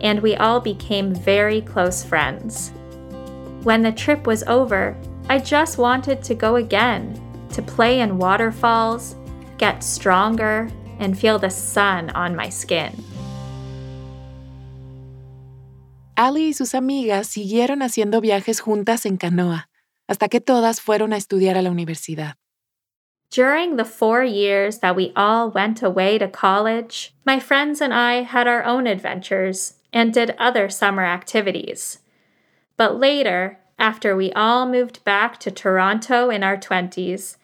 and 0.04 0.22
we 0.22 0.36
all 0.36 0.60
became 0.60 1.16
very 1.16 1.62
close 1.62 2.04
friends. 2.04 2.72
When 3.64 3.82
the 3.82 3.94
trip 3.94 4.28
was 4.28 4.44
over, 4.44 4.96
I 5.30 5.40
just 5.40 5.78
wanted 5.78 6.22
to 6.24 6.36
go 6.36 6.58
again, 6.58 7.20
to 7.54 7.62
play 7.62 8.02
in 8.02 8.18
waterfalls, 8.18 9.16
get 9.58 9.82
stronger, 9.84 10.70
and 11.00 11.18
feel 11.18 11.40
the 11.40 11.50
sun 11.50 12.10
on 12.12 12.36
my 12.36 12.50
skin. 12.50 12.92
Allie 16.16 16.48
y 16.48 16.54
sus 16.54 16.76
amigas 16.76 17.28
siguieron 17.28 17.82
haciendo 17.82 18.22
viajes 18.22 18.60
juntas 18.60 19.06
en 19.06 19.18
canoa, 19.18 19.70
hasta 20.08 20.28
que 20.28 20.42
todas 20.42 20.80
fueron 20.80 21.14
a 21.14 21.18
estudiar 21.18 21.58
a 21.58 21.62
la 21.62 21.72
universidad. 21.72 22.36
During 23.32 23.78
the 23.78 23.86
four 23.86 24.24
years 24.24 24.80
that 24.80 24.96
we 24.96 25.12
all 25.16 25.50
went 25.50 25.82
away 25.82 26.20
to 26.20 26.28
college, 26.28 27.16
my 27.26 27.40
friends 27.40 27.82
and 27.82 27.92
I 27.92 28.22
had 28.22 28.48
our 28.48 28.64
own 28.64 28.86
adventures 28.86 29.74
and 29.94 30.14
did 30.14 30.36
other 30.38 30.70
summer 30.70 31.06
activities. 31.06 32.00
But 32.76 33.00
later, 33.00 33.60
after 33.80 34.16
we 34.16 34.34
all 34.34 34.68
moved 34.68 35.04
back 35.04 35.40
to 35.42 35.52
Toronto 35.52 36.30
in 36.30 36.44
our 36.44 36.58
20s, 36.58 37.38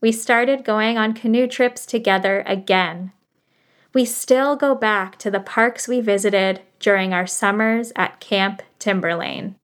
we 0.00 0.12
started 0.12 0.64
going 0.64 0.98
on 0.98 1.14
canoe 1.14 1.48
trips 1.48 1.86
together 1.86 2.44
again 2.46 3.12
we 3.94 4.04
still 4.04 4.56
go 4.56 4.74
back 4.74 5.16
to 5.18 5.30
the 5.30 5.40
parks 5.40 5.88
we 5.88 6.00
visited 6.00 6.60
during 6.80 7.14
our 7.14 7.26
summers 7.26 7.92
at 7.96 8.18
Camp 8.20 8.60
Timberlane. 8.78 9.54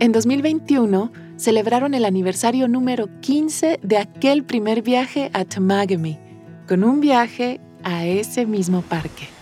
En 0.00 0.12
2021 0.12 1.12
celebraron 1.36 1.94
el 1.94 2.04
aniversario 2.04 2.68
número 2.68 3.08
15 3.20 3.78
de 3.82 3.96
aquel 3.96 4.44
primer 4.44 4.82
viaje 4.82 5.30
a 5.32 5.44
Temagami, 5.44 6.18
con 6.66 6.82
un 6.82 7.00
viaje 7.00 7.60
a 7.84 8.06
ese 8.06 8.44
mismo 8.46 8.82
parque. 8.82 9.39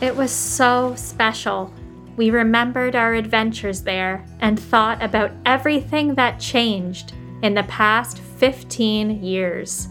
It 0.00 0.14
was 0.14 0.30
so 0.30 0.94
special. 0.94 1.72
We 2.16 2.30
remembered 2.30 2.94
our 2.94 3.14
adventures 3.14 3.82
there 3.82 4.26
and 4.40 4.60
thought 4.60 5.02
about 5.02 5.32
everything 5.46 6.14
that 6.16 6.38
changed 6.38 7.14
in 7.42 7.54
the 7.54 7.62
past 7.62 8.18
15 8.18 9.22
years. 9.22 9.88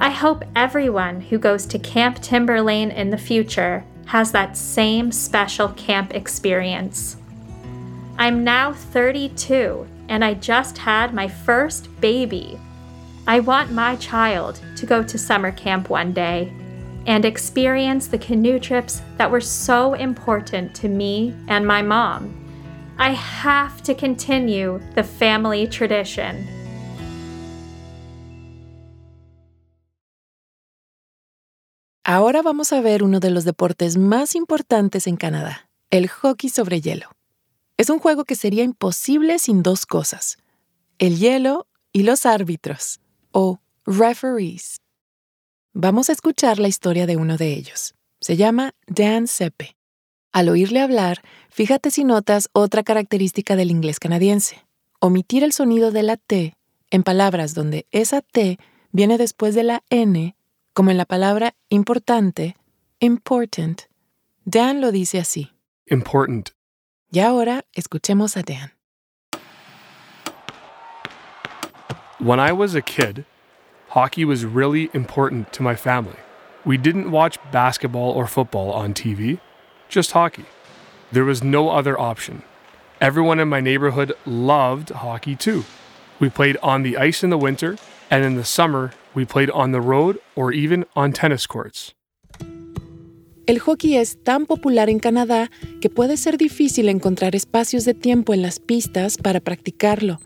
I 0.00 0.10
hope 0.10 0.44
everyone 0.54 1.22
who 1.22 1.38
goes 1.38 1.64
to 1.66 1.78
Camp 1.78 2.18
Timberlane 2.18 2.94
in 2.94 3.08
the 3.08 3.16
future 3.16 3.84
has 4.04 4.32
that 4.32 4.54
same 4.54 5.10
special 5.10 5.68
camp 5.70 6.14
experience. 6.14 7.16
I'm 8.18 8.44
now 8.44 8.74
32 8.74 9.86
and 10.08 10.22
I 10.22 10.34
just 10.34 10.76
had 10.76 11.14
my 11.14 11.26
first 11.26 11.88
baby. 12.02 12.60
I 13.26 13.40
want 13.40 13.72
my 13.72 13.96
child 13.96 14.60
to 14.76 14.84
go 14.84 15.02
to 15.02 15.16
summer 15.16 15.52
camp 15.52 15.88
one 15.88 16.12
day 16.12 16.52
and 17.06 17.24
experience 17.24 18.08
the 18.08 18.18
canoe 18.18 18.58
trips 18.58 19.00
that 19.16 19.30
were 19.30 19.40
so 19.40 19.94
important 19.94 20.74
to 20.74 20.88
me 20.88 21.34
and 21.48 21.66
my 21.66 21.82
mom. 21.82 22.34
I 22.98 23.10
have 23.10 23.82
to 23.82 23.94
continue 23.94 24.80
the 24.94 25.04
family 25.04 25.66
tradition. 25.66 26.46
Ahora 32.08 32.40
vamos 32.40 32.72
a 32.72 32.80
ver 32.80 33.02
uno 33.02 33.18
de 33.18 33.30
los 33.30 33.44
deportes 33.44 33.96
más 33.96 34.36
importantes 34.36 35.08
en 35.08 35.16
Canadá, 35.16 35.68
el 35.90 36.08
hockey 36.08 36.48
sobre 36.48 36.80
hielo. 36.80 37.10
Es 37.78 37.90
un 37.90 37.98
juego 37.98 38.24
que 38.24 38.36
sería 38.36 38.62
imposible 38.62 39.40
sin 39.40 39.62
dos 39.62 39.86
cosas, 39.86 40.38
el 40.98 41.18
hielo 41.18 41.66
y 41.92 42.04
los 42.04 42.24
árbitros, 42.24 43.00
o 43.32 43.58
referees. 43.86 44.80
Vamos 45.78 46.08
a 46.08 46.12
escuchar 46.12 46.58
la 46.58 46.68
historia 46.68 47.04
de 47.04 47.18
uno 47.18 47.36
de 47.36 47.52
ellos. 47.52 47.94
Se 48.18 48.38
llama 48.38 48.72
Dan 48.86 49.26
Sepe. 49.26 49.76
Al 50.32 50.48
oírle 50.48 50.80
hablar, 50.80 51.20
fíjate 51.50 51.90
si 51.90 52.02
notas 52.02 52.48
otra 52.54 52.82
característica 52.82 53.56
del 53.56 53.70
inglés 53.70 54.00
canadiense. 54.00 54.64
Omitir 55.00 55.44
el 55.44 55.52
sonido 55.52 55.90
de 55.90 56.02
la 56.02 56.16
T 56.16 56.56
en 56.90 57.02
palabras 57.02 57.52
donde 57.52 57.84
esa 57.90 58.22
T 58.22 58.58
viene 58.90 59.18
después 59.18 59.54
de 59.54 59.64
la 59.64 59.82
N, 59.90 60.34
como 60.72 60.90
en 60.90 60.96
la 60.96 61.04
palabra 61.04 61.54
importante, 61.68 62.56
important. 62.98 63.82
Dan 64.46 64.80
lo 64.80 64.92
dice 64.92 65.18
así. 65.18 65.50
Important. 65.84 66.52
Y 67.10 67.18
ahora 67.18 67.66
escuchemos 67.74 68.38
a 68.38 68.42
Dan. 68.42 68.72
When 72.18 72.40
I 72.40 72.52
was 72.52 72.74
a 72.74 72.80
kid, 72.80 73.26
hockey 73.96 74.26
was 74.26 74.44
really 74.44 74.90
important 74.92 75.54
to 75.54 75.62
my 75.62 75.74
family. 75.74 76.20
We 76.66 76.76
didn't 76.76 77.10
watch 77.10 77.38
basketball 77.50 78.10
or 78.10 78.26
football 78.26 78.70
on 78.70 78.92
TV, 78.92 79.40
just 79.88 80.12
hockey. 80.12 80.44
There 81.12 81.24
was 81.24 81.42
no 81.42 81.70
other 81.70 81.98
option. 81.98 82.42
Everyone 83.00 83.40
in 83.40 83.48
my 83.48 83.62
neighborhood 83.62 84.12
loved 84.26 84.90
hockey 84.90 85.34
too. 85.34 85.64
We 86.20 86.28
played 86.28 86.58
on 86.62 86.82
the 86.82 86.98
ice 86.98 87.24
in 87.24 87.30
the 87.30 87.38
winter, 87.38 87.78
and 88.10 88.22
in 88.22 88.36
the 88.36 88.44
summer, 88.44 88.92
we 89.14 89.24
played 89.24 89.48
on 89.48 89.72
the 89.72 89.80
road 89.80 90.18
or 90.34 90.52
even 90.52 90.84
on 90.94 91.12
tennis 91.12 91.46
courts. 91.46 91.94
El 93.46 93.60
hockey 93.60 93.96
es 93.96 94.18
tan 94.22 94.44
popular 94.44 94.90
en 94.90 94.98
Canadá 94.98 95.48
que 95.80 95.88
puede 95.88 96.18
ser 96.18 96.36
difícil 96.36 96.90
encontrar 96.90 97.34
espacios 97.34 97.86
de 97.86 97.94
tiempo 97.94 98.34
en 98.34 98.42
las 98.42 98.58
pistas 98.58 99.16
para 99.16 99.40
practicarlo. 99.40 100.18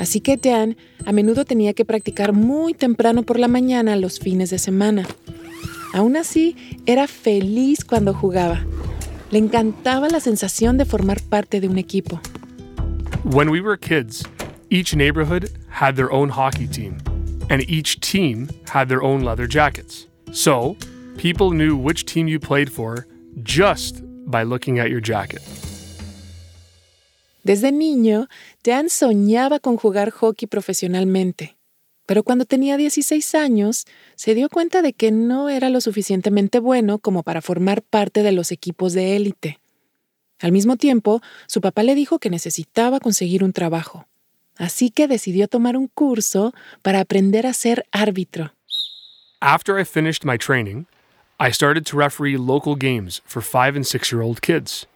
Así 0.00 0.22
que 0.22 0.38
Dan 0.38 0.78
a 1.04 1.12
menudo 1.12 1.44
tenía 1.44 1.74
que 1.74 1.84
practicar 1.84 2.32
muy 2.32 2.72
temprano 2.72 3.22
por 3.22 3.38
la 3.38 3.48
mañana 3.48 3.96
los 3.96 4.18
fines 4.18 4.48
de 4.48 4.58
semana. 4.58 5.06
Aún 5.92 6.16
así, 6.16 6.56
era 6.86 7.06
feliz 7.06 7.84
cuando 7.84 8.14
jugaba. 8.14 8.64
Le 9.30 9.38
encantaba 9.38 10.08
la 10.08 10.20
sensación 10.20 10.78
de 10.78 10.86
formar 10.86 11.20
parte 11.20 11.60
de 11.60 11.68
un 11.68 11.76
equipo. 11.76 12.18
When 13.24 13.50
we 13.50 13.60
were 13.60 13.76
kids, 13.76 14.24
each 14.70 14.96
neighborhood 14.96 15.50
had 15.68 15.96
their 15.96 16.10
own 16.10 16.30
hockey 16.30 16.66
team, 16.66 16.96
and 17.50 17.60
each 17.68 18.00
team 18.00 18.48
had 18.72 18.88
their 18.88 19.02
own 19.02 19.22
leather 19.22 19.46
jackets. 19.46 20.06
So, 20.32 20.78
people 21.18 21.50
knew 21.50 21.76
which 21.76 22.06
team 22.06 22.26
you 22.26 22.40
played 22.40 22.72
for 22.72 23.06
just 23.42 24.02
by 24.24 24.44
looking 24.44 24.78
at 24.78 24.88
your 24.88 25.02
jacket. 25.02 25.42
Desde 27.50 27.72
niño, 27.72 28.28
Dan 28.62 28.88
soñaba 28.88 29.58
con 29.58 29.76
jugar 29.76 30.10
hockey 30.10 30.46
profesionalmente, 30.46 31.56
pero 32.06 32.22
cuando 32.22 32.44
tenía 32.44 32.76
16 32.76 33.34
años 33.34 33.86
se 34.14 34.36
dio 34.36 34.48
cuenta 34.48 34.82
de 34.82 34.92
que 34.92 35.10
no 35.10 35.48
era 35.48 35.68
lo 35.68 35.80
suficientemente 35.80 36.60
bueno 36.60 37.00
como 37.00 37.24
para 37.24 37.42
formar 37.42 37.82
parte 37.82 38.22
de 38.22 38.30
los 38.30 38.52
equipos 38.52 38.92
de 38.92 39.16
élite. 39.16 39.58
Al 40.38 40.52
mismo 40.52 40.76
tiempo, 40.76 41.22
su 41.48 41.60
papá 41.60 41.82
le 41.82 41.96
dijo 41.96 42.20
que 42.20 42.30
necesitaba 42.30 43.00
conseguir 43.00 43.42
un 43.42 43.52
trabajo, 43.52 44.06
así 44.56 44.90
que 44.90 45.08
decidió 45.08 45.48
tomar 45.48 45.76
un 45.76 45.88
curso 45.88 46.54
para 46.82 47.00
aprender 47.00 47.48
a 47.48 47.52
ser 47.52 47.84
árbitro. 47.90 48.54
After 49.40 49.76
I 49.76 49.84
finished 49.84 50.24
my 50.24 50.38
training, 50.38 50.86
I 51.40 51.50
started 51.50 51.84
to 51.86 51.98
referee 51.98 52.36
local 52.36 52.76
games 52.76 53.20
for 53.26 53.42
five 53.42 53.74
and 53.74 53.84
six 53.84 54.12
year 54.12 54.22
old 54.22 54.40
kids. 54.40 54.86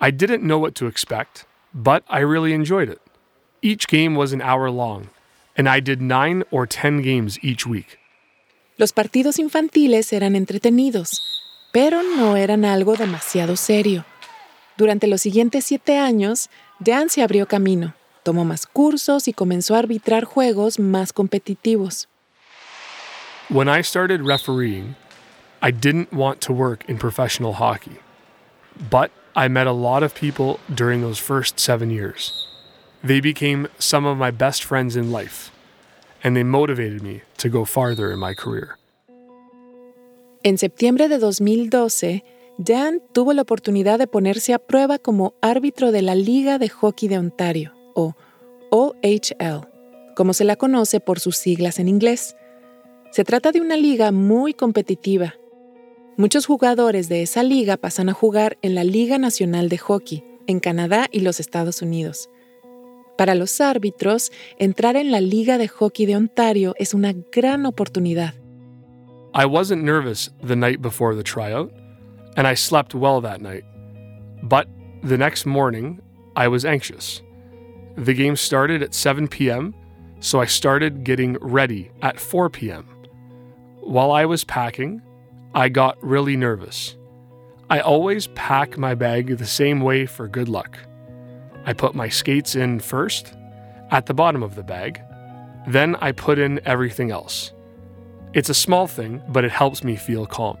I 0.00 0.10
didn't 0.10 0.40
know 0.40 0.58
what 0.58 0.72
to 0.76 0.86
expect, 0.86 1.44
but 1.74 2.02
I 2.08 2.20
really 2.20 2.52
enjoyed 2.52 2.88
it. 2.88 3.00
Each 3.62 3.86
game 3.86 4.14
was 4.16 4.32
an 4.32 4.40
hour 4.40 4.70
long, 4.70 5.08
and 5.56 5.68
I 5.68 5.80
did 5.80 6.00
nine 6.00 6.44
or 6.50 6.66
ten 6.66 7.02
games 7.02 7.38
each 7.42 7.66
week. 7.66 7.98
Los 8.78 8.92
partidos 8.92 9.38
infantiles 9.38 10.12
eran 10.12 10.34
entretenidos, 10.34 11.20
pero 11.72 12.02
no 12.02 12.36
eran 12.36 12.64
algo 12.64 12.96
demasiado 12.96 13.56
serio. 13.56 14.04
Durante 14.78 15.06
los 15.06 15.20
siguientes 15.20 15.66
siete 15.66 15.98
años, 15.98 16.48
Dan 16.78 17.10
se 17.10 17.22
abrió 17.22 17.46
camino, 17.46 17.94
tomó 18.22 18.46
más 18.46 18.66
cursos 18.66 19.28
y 19.28 19.34
comenzó 19.34 19.74
a 19.74 19.80
arbitrar 19.80 20.24
juegos 20.24 20.78
más 20.78 21.12
competitivos. 21.12 22.08
When 23.50 23.68
I 23.68 23.82
started 23.82 24.22
refereeing, 24.22 24.96
I 25.60 25.70
didn't 25.70 26.10
want 26.10 26.40
to 26.42 26.54
work 26.54 26.88
in 26.88 26.96
professional 26.96 27.52
hockey, 27.52 27.98
but 28.90 29.10
I 29.36 29.48
met 29.48 29.66
a 29.66 29.72
lot 29.72 30.02
of 30.02 30.14
people 30.14 30.58
during 30.74 31.02
those 31.02 31.20
first 31.20 31.58
seven 31.58 31.90
years. 31.90 32.32
They 33.02 33.20
became 33.20 33.68
some 33.78 34.04
of 34.04 34.18
my 34.18 34.30
best 34.30 34.64
friends 34.64 34.96
in 34.96 35.10
life, 35.12 35.50
and 36.22 36.36
they 36.36 36.44
motivated 36.44 37.02
me 37.02 37.22
to 37.38 37.48
go 37.48 37.64
farther 37.64 38.10
in 38.12 38.18
my 38.18 38.34
career. 38.34 38.76
En 40.42 40.56
septiembre 40.56 41.08
de 41.08 41.18
2012, 41.18 42.22
Dan 42.62 43.00
tuvo 43.14 43.32
la 43.32 43.40
oportunidad 43.40 43.98
de 43.98 44.06
ponerse 44.06 44.52
a 44.52 44.58
prueba 44.58 44.98
como 44.98 45.32
árbitro 45.40 45.92
de 45.92 46.02
la 46.02 46.14
Liga 46.14 46.58
de 46.58 46.68
Hockey 46.68 47.08
de 47.08 47.16
Ontario, 47.16 47.72
o 47.94 48.14
OHL, 48.70 49.66
como 50.14 50.34
se 50.34 50.44
la 50.44 50.56
conoce 50.56 51.00
por 51.00 51.20
sus 51.20 51.38
siglas 51.38 51.78
en 51.78 51.88
inglés. 51.88 52.36
Se 53.12 53.24
trata 53.24 53.50
de 53.50 53.62
una 53.62 53.78
liga 53.78 54.12
muy 54.12 54.52
competitiva. 54.52 55.36
Muchos 56.16 56.46
jugadores 56.46 57.08
de 57.08 57.22
esa 57.22 57.42
liga 57.42 57.76
pasan 57.76 58.08
a 58.08 58.12
jugar 58.12 58.58
en 58.62 58.74
la 58.74 58.84
Liga 58.84 59.18
Nacional 59.18 59.68
de 59.68 59.78
Hockey, 59.78 60.24
en 60.46 60.60
Canadá 60.60 61.06
y 61.10 61.20
los 61.20 61.40
Estados 61.40 61.82
Unidos. 61.82 62.28
Para 63.16 63.34
los 63.34 63.60
árbitros, 63.60 64.32
entrar 64.58 64.96
en 64.96 65.10
la 65.10 65.20
Liga 65.20 65.56
de 65.56 65.68
Hockey 65.68 66.06
de 66.06 66.16
Ontario 66.16 66.74
es 66.78 66.94
una 66.94 67.12
gran 67.32 67.64
oportunidad. 67.64 68.34
I 69.34 69.46
wasn't 69.46 69.84
nervous 69.84 70.30
the 70.42 70.56
night 70.56 70.82
before 70.82 71.14
the 71.14 71.22
tryout, 71.22 71.72
and 72.36 72.46
I 72.46 72.54
slept 72.54 72.94
well 72.94 73.20
that 73.22 73.40
night. 73.40 73.64
But 74.42 74.66
the 75.02 75.16
next 75.16 75.46
morning, 75.46 76.00
I 76.34 76.48
was 76.48 76.64
anxious. 76.64 77.22
The 77.96 78.14
game 78.14 78.36
started 78.36 78.82
at 78.82 78.94
7 78.94 79.28
p.m., 79.28 79.74
so 80.20 80.40
I 80.40 80.46
started 80.46 81.04
getting 81.04 81.38
ready 81.40 81.90
at 82.02 82.18
4 82.18 82.50
p.m. 82.50 82.86
While 83.80 84.12
I 84.12 84.24
was 84.26 84.44
packing, 84.44 85.00
I 85.54 85.68
got 85.68 85.96
really 86.00 86.36
nervous. 86.36 86.96
I 87.68 87.80
always 87.80 88.28
pack 88.28 88.78
my 88.78 88.94
bag 88.94 89.36
the 89.36 89.46
same 89.46 89.80
way 89.80 90.06
for 90.06 90.28
good 90.28 90.48
luck. 90.48 90.78
I 91.66 91.72
put 91.72 91.94
my 91.94 92.08
skates 92.08 92.54
in 92.54 92.78
first, 92.78 93.34
at 93.90 94.06
the 94.06 94.14
bottom 94.14 94.44
of 94.44 94.54
the 94.54 94.62
bag. 94.62 95.00
Then 95.66 95.96
I 95.96 96.12
put 96.12 96.38
in 96.38 96.60
everything 96.64 97.10
else. 97.10 97.52
It's 98.32 98.48
a 98.48 98.54
small 98.54 98.86
thing, 98.86 99.22
but 99.28 99.44
it 99.44 99.50
helps 99.50 99.82
me 99.82 99.96
feel 99.96 100.24
calm. 100.24 100.56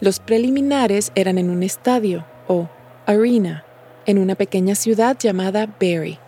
Los 0.00 0.18
preliminares 0.18 1.10
eran 1.14 1.38
en 1.38 1.48
un 1.48 1.62
estadio, 1.62 2.24
o 2.48 2.68
arena, 3.06 3.64
en 4.06 4.18
una 4.18 4.34
pequeña 4.34 4.74
ciudad 4.74 5.16
llamada 5.16 5.66
Barrie. 5.78 6.18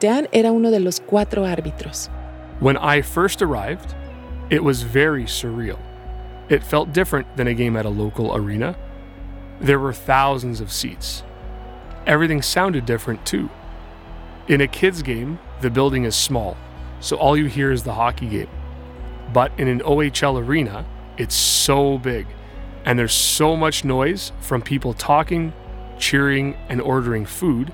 Dan 0.00 0.28
era 0.32 0.52
uno 0.52 0.70
de 0.70 0.80
los 0.80 1.00
cuatro 1.00 1.44
árbitros. 1.44 2.10
When 2.60 2.76
I 2.76 3.00
first 3.00 3.40
arrived, 3.40 3.94
it 4.50 4.62
was 4.62 4.82
very 4.82 5.24
surreal. 5.24 5.78
It 6.48 6.62
felt 6.62 6.92
different 6.92 7.36
than 7.36 7.46
a 7.46 7.54
game 7.54 7.76
at 7.76 7.86
a 7.86 7.90
local 7.90 8.34
arena. 8.34 8.76
There 9.60 9.78
were 9.78 9.92
thousands 9.92 10.60
of 10.60 10.72
seats. 10.72 11.22
Everything 12.06 12.42
sounded 12.42 12.84
different 12.84 13.24
too. 13.24 13.48
In 14.48 14.60
a 14.60 14.66
kids' 14.66 15.02
game, 15.02 15.38
the 15.60 15.70
building 15.70 16.04
is 16.04 16.16
small, 16.16 16.56
so 17.00 17.16
all 17.16 17.36
you 17.36 17.46
hear 17.46 17.70
is 17.70 17.84
the 17.84 17.94
hockey 17.94 18.26
game. 18.26 18.48
But 19.32 19.52
in 19.58 19.68
an 19.68 19.80
OHL 19.80 20.44
arena, 20.44 20.84
it's 21.16 21.34
so 21.34 21.98
big, 21.98 22.26
and 22.84 22.98
there's 22.98 23.12
so 23.12 23.56
much 23.56 23.84
noise 23.84 24.32
from 24.40 24.60
people 24.60 24.94
talking, 24.94 25.52
cheering, 25.98 26.56
and 26.68 26.80
ordering 26.80 27.24
food, 27.24 27.72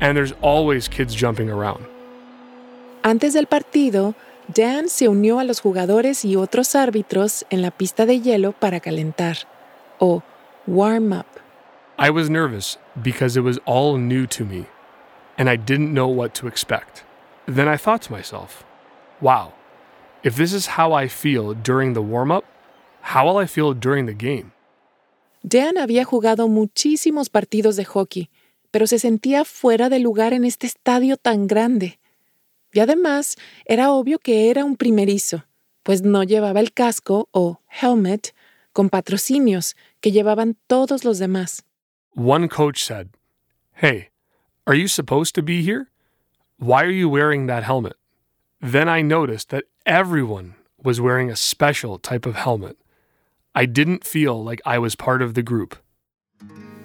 and 0.00 0.16
there's 0.16 0.32
always 0.40 0.88
kids 0.88 1.14
jumping 1.14 1.50
around. 1.50 1.84
Antes 3.02 3.34
del 3.34 3.46
partido, 3.46 4.14
Dan 4.54 4.88
se 4.88 5.08
unió 5.08 5.40
a 5.40 5.44
los 5.44 5.60
jugadores 5.60 6.24
y 6.24 6.36
otros 6.36 6.76
árbitros 6.76 7.44
en 7.50 7.62
la 7.62 7.70
pista 7.70 8.06
de 8.06 8.20
hielo 8.20 8.52
para 8.52 8.80
calentar, 8.80 9.38
o 9.98 10.22
warm 10.66 11.12
up. 11.12 11.26
I 11.98 12.10
was 12.10 12.30
nervous 12.30 12.78
because 13.02 13.36
it 13.36 13.42
was 13.42 13.58
all 13.64 13.98
new 13.98 14.26
to 14.26 14.44
me, 14.44 14.66
and 15.36 15.48
I 15.48 15.56
didn't 15.56 15.92
know 15.92 16.06
what 16.06 16.32
to 16.40 16.46
expect. 16.46 17.04
Then 17.46 17.68
I 17.68 17.76
thought 17.76 18.02
to 18.06 18.12
myself, 18.12 18.64
wow, 19.20 19.52
if 20.22 20.36
this 20.36 20.52
is 20.52 20.76
how 20.76 20.92
I 20.92 21.08
feel 21.08 21.54
during 21.54 21.94
the 21.94 22.02
warm 22.02 22.30
up, 22.30 22.44
how 23.00 23.26
will 23.26 23.38
I 23.38 23.46
feel 23.46 23.74
during 23.74 24.06
the 24.06 24.14
game? 24.14 24.52
Dan 25.42 25.78
había 25.78 26.04
jugado 26.04 26.48
muchísimos 26.48 27.30
partidos 27.30 27.76
de 27.76 27.84
hockey, 27.84 28.30
pero 28.70 28.86
se 28.86 28.98
sentía 28.98 29.44
fuera 29.44 29.88
de 29.88 30.00
lugar 30.00 30.32
en 30.32 30.44
este 30.44 30.66
estadio 30.66 31.16
tan 31.16 31.46
grande. 31.46 31.98
Y 32.76 32.80
además, 32.80 33.36
era 33.64 33.90
obvio 33.90 34.18
que 34.18 34.50
era 34.50 34.62
un 34.62 34.76
primerizo, 34.76 35.46
pues 35.82 36.02
no 36.02 36.22
llevaba 36.24 36.60
el 36.60 36.74
casco 36.74 37.30
o 37.32 37.62
helmet 37.70 38.34
con 38.74 38.90
patrocinios 38.90 39.76
que 40.02 40.12
llevaban 40.12 40.58
todos 40.66 41.02
los 41.02 41.18
demás. 41.18 41.62
One 42.14 42.48
coach 42.48 42.84
said, 42.84 43.08
Hey, 43.80 44.10
are 44.66 44.76
you 44.76 44.88
supposed 44.88 45.34
to 45.36 45.42
be 45.42 45.62
here? 45.62 45.86
Why 46.58 46.82
are 46.82 46.92
you 46.92 47.08
wearing 47.08 47.46
that 47.46 47.64
helmet? 47.64 47.96
Then 48.60 48.90
I 48.90 49.00
noticed 49.00 49.48
that 49.48 49.64
everyone 49.86 50.56
was 50.76 51.00
wearing 51.00 51.30
a 51.30 51.36
special 51.36 51.98
type 51.98 52.26
of 52.28 52.36
helmet. 52.36 52.76
I 53.54 53.64
didn't 53.64 54.04
feel 54.04 54.44
like 54.44 54.60
I 54.66 54.78
was 54.78 54.94
part 54.94 55.22
of 55.22 55.32
the 55.32 55.42
group. 55.42 55.76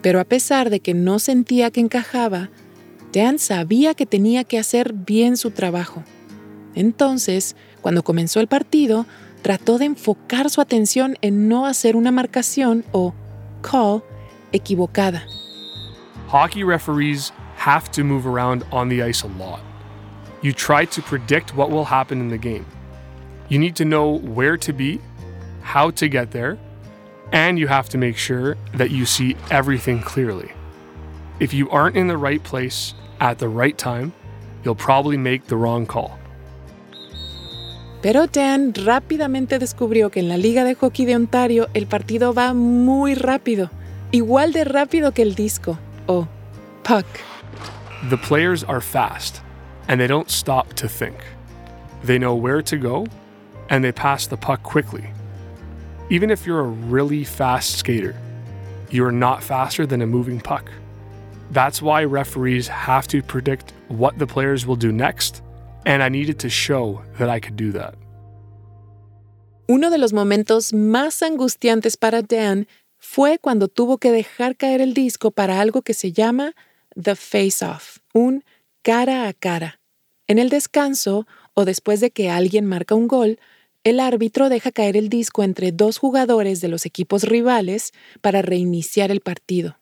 Pero 0.02 0.22
a 0.22 0.26
pesar 0.26 0.70
de 0.70 0.80
que 0.80 0.94
no 0.94 1.20
sentía 1.20 1.70
que 1.70 1.82
encajaba, 1.82 2.50
Dan 3.14 3.40
sabía 3.40 3.94
que 3.94 4.06
tenía 4.06 4.44
que 4.44 4.58
hacer 4.58 4.94
bien 4.94 5.36
su 5.36 5.52
trabajo. 5.52 6.04
Entonces, 6.76 7.56
cuando 7.82 8.04
comenzó 8.04 8.40
el 8.40 8.48
partido, 8.48 9.06
trató 9.42 9.78
de 9.78 9.86
enfocar 9.86 10.50
su 10.50 10.62
atención 10.62 11.18
en 11.22 11.50
no 11.50 11.66
hacer 11.66 11.96
una 11.96 12.12
marcación 12.12 12.86
o 12.92 13.14
call 13.62 14.02
equivocada. 14.54 15.26
Hockey 16.28 16.64
referees 16.64 17.34
have 17.58 17.92
to 17.92 18.04
move 18.04 18.26
around 18.26 18.64
on 18.72 18.88
the 18.88 19.04
ice 19.04 19.24
a 19.24 19.28
lot. 19.28 19.60
You 20.42 20.54
try 20.54 20.86
to 20.86 21.02
predict 21.02 21.56
what 21.56 21.70
will 21.70 21.86
happen 21.86 22.20
in 22.22 22.30
the 22.30 22.38
game. 22.38 22.66
You 23.50 23.60
need 23.60 23.76
to 23.76 23.84
know 23.84 24.20
where 24.20 24.58
to 24.58 24.72
be, 24.72 25.02
how 25.62 25.92
to 25.92 26.08
get 26.08 26.32
there, 26.32 26.58
and 27.34 27.60
you 27.60 27.68
have 27.68 27.90
to 27.90 27.98
make 27.98 28.18
sure 28.18 28.56
that 28.76 28.92
you 28.92 29.06
see 29.06 29.36
everything 29.50 30.02
clearly. 30.02 30.52
If 31.40 31.54
you 31.54 31.70
aren't 31.70 31.98
in 31.98 32.08
the 32.08 32.18
right 32.18 32.42
place 32.42 32.94
at 33.22 33.38
the 33.38 33.48
right 33.48 33.78
time, 33.78 34.12
you'll 34.66 34.76
probably 34.76 35.16
make 35.16 35.48
the 35.48 35.56
wrong 35.56 35.86
call. 35.86 36.18
Pero 38.02 38.26
Dan 38.26 38.74
rápidamente 38.74 39.60
descubrió 39.60 40.10
que 40.10 40.20
en 40.20 40.28
la 40.28 40.38
Liga 40.38 40.64
de 40.64 40.74
Hockey 40.74 41.06
de 41.06 41.16
Ontario 41.16 41.70
el 41.76 41.86
partido 41.86 42.34
va 42.34 42.54
muy 42.54 43.14
rápido, 43.14 43.70
igual 44.12 44.54
de 44.54 44.64
rápido 44.64 45.14
que 45.14 45.22
el 45.22 45.36
disco 45.36 45.78
o 46.08 46.28
puck. 46.84 47.06
The 48.10 48.18
players 48.18 48.64
are 48.64 48.82
fast 48.82 49.42
and 49.88 50.00
they 50.00 50.08
don't 50.08 50.32
stop 50.32 50.74
to 50.74 50.88
think. 50.88 51.16
They 52.04 52.18
know 52.18 52.34
where 52.34 52.64
to 52.64 52.78
go 52.78 53.06
and 53.70 53.84
they 53.84 53.92
pass 53.92 54.26
the 54.26 54.38
puck 54.38 54.64
quickly. 54.64 55.04
Even 56.10 56.32
if 56.32 56.48
you're 56.48 56.62
a 56.62 56.90
really 56.90 57.24
fast 57.24 57.78
skater, 57.78 58.16
you 58.90 59.06
are 59.06 59.12
not 59.12 59.44
faster 59.44 59.86
than 59.86 60.02
a 60.02 60.08
moving 60.08 60.40
puck. 60.40 60.72
That's 61.52 61.82
why 61.82 62.06
referees 62.06 62.70
have 62.70 63.08
to 63.10 63.22
predict 63.22 63.74
what 63.90 64.18
the 64.18 64.26
players 64.26 64.66
will 64.66 64.78
do 64.78 64.94
next, 64.94 65.44
and 65.86 66.02
I 66.02 66.10
needed 66.10 66.40
to 66.40 66.50
show 66.50 67.02
that 67.20 67.30
I 67.30 67.42
could 67.42 67.58
do 67.58 67.72
that. 67.78 67.96
Uno 69.68 69.90
de 69.90 69.98
los 69.98 70.14
momentos 70.14 70.74
más 70.74 71.22
angustiantes 71.22 71.98
para 71.98 72.22
Dan 72.22 72.68
fue 72.98 73.38
cuando 73.38 73.68
tuvo 73.68 73.98
que 73.98 74.12
dejar 74.12 74.56
caer 74.56 74.80
el 74.82 74.94
disco 74.94 75.32
para 75.32 75.60
algo 75.60 75.82
que 75.82 75.94
se 75.94 76.14
llama 76.14 76.54
The 77.02 77.16
Face 77.16 77.66
Off, 77.66 77.98
un 78.14 78.44
cara 78.82 79.28
a 79.28 79.34
cara. 79.34 79.80
En 80.28 80.40
el 80.40 80.50
descanso, 80.50 81.28
o 81.54 81.66
después 81.66 82.00
de 82.00 82.12
que 82.12 82.30
alguien 82.30 82.66
marca 82.66 82.96
un 82.96 83.08
gol, 83.08 83.40
el 83.84 84.00
árbitro 84.00 84.48
deja 84.48 84.72
caer 84.72 84.96
el 84.96 85.10
disco 85.10 85.44
entre 85.44 85.72
dos 85.72 85.98
jugadores 85.98 86.62
de 86.62 86.70
los 86.70 86.86
equipos 86.86 87.24
rivales 87.24 87.92
para 88.22 88.42
reiniciar 88.42 89.12
el 89.12 89.20
partido. 89.20 89.78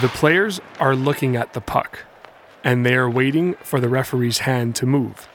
The 0.00 0.08
players 0.08 0.62
are 0.80 0.96
looking 0.96 1.36
at 1.36 1.52
the 1.52 1.60
puck, 1.60 2.04
and 2.64 2.86
they 2.86 2.94
are 2.94 3.08
waiting 3.08 3.52
for 3.62 3.80
the 3.80 3.88
referee's 3.90 4.38
hand 4.38 4.74
to 4.76 4.86
move. 4.86 5.28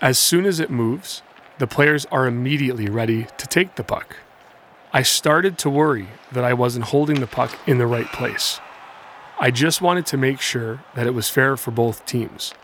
As 0.00 0.18
soon 0.18 0.46
as 0.46 0.58
it 0.58 0.68
moves, 0.68 1.22
the 1.58 1.68
players 1.68 2.04
are 2.10 2.26
immediately 2.26 2.88
ready 2.88 3.28
to 3.36 3.46
take 3.46 3.76
the 3.76 3.84
puck. 3.84 4.16
I 4.92 5.02
started 5.02 5.58
to 5.58 5.70
worry 5.70 6.08
that 6.32 6.42
I 6.42 6.54
wasn't 6.54 6.86
holding 6.86 7.20
the 7.20 7.28
puck 7.28 7.56
in 7.68 7.78
the 7.78 7.86
right 7.86 8.10
place. 8.10 8.58
I 9.38 9.52
just 9.52 9.80
wanted 9.80 10.06
to 10.06 10.16
make 10.16 10.40
sure 10.40 10.82
that 10.96 11.06
it 11.06 11.14
was 11.14 11.28
fair 11.28 11.56
for 11.56 11.70
both 11.70 12.04
teams. 12.04 12.54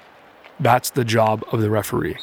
That's 0.59 0.91
the 0.91 1.05
job 1.05 1.45
of 1.53 1.61
the 1.61 1.71
referee. 1.71 2.17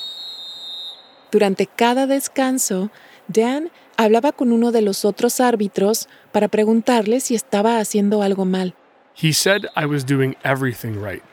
Durante 1.32 1.66
cada 1.66 2.08
descanso, 2.08 2.90
Dan 3.30 3.72
hablaba 3.96 4.34
con 4.34 4.52
uno 4.52 4.74
de 4.74 4.82
los 4.82 5.06
otros 5.06 5.40
árbitros 5.40 6.10
para 6.34 6.50
preguntarle 6.50 7.22
si 7.22 7.36
estaba 7.36 7.80
haciendo 7.80 8.22
algo 8.22 8.44
mal. 8.44 8.76
He 9.14 9.32
said 9.32 9.68
I 9.76 9.86
was 9.86 10.04
doing 10.04 10.36
everything 10.44 11.00
right, 11.00 11.24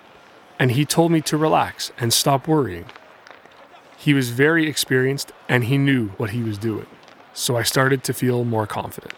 and 0.58 0.72
he 0.72 0.84
told 0.84 1.10
me 1.12 1.20
to 1.22 1.36
relax 1.36 1.92
and 1.98 2.12
stop 2.12 2.48
worrying. 2.48 2.86
He 3.96 4.14
was 4.14 4.30
very 4.30 4.66
experienced 4.68 5.32
and 5.48 5.64
he 5.64 5.78
knew 5.78 6.08
what 6.18 6.30
he 6.30 6.42
was 6.42 6.58
doing, 6.58 6.86
so 7.32 7.56
I 7.56 7.62
started 7.62 8.04
to 8.04 8.12
feel 8.12 8.44
more 8.44 8.66
confident. 8.66 9.14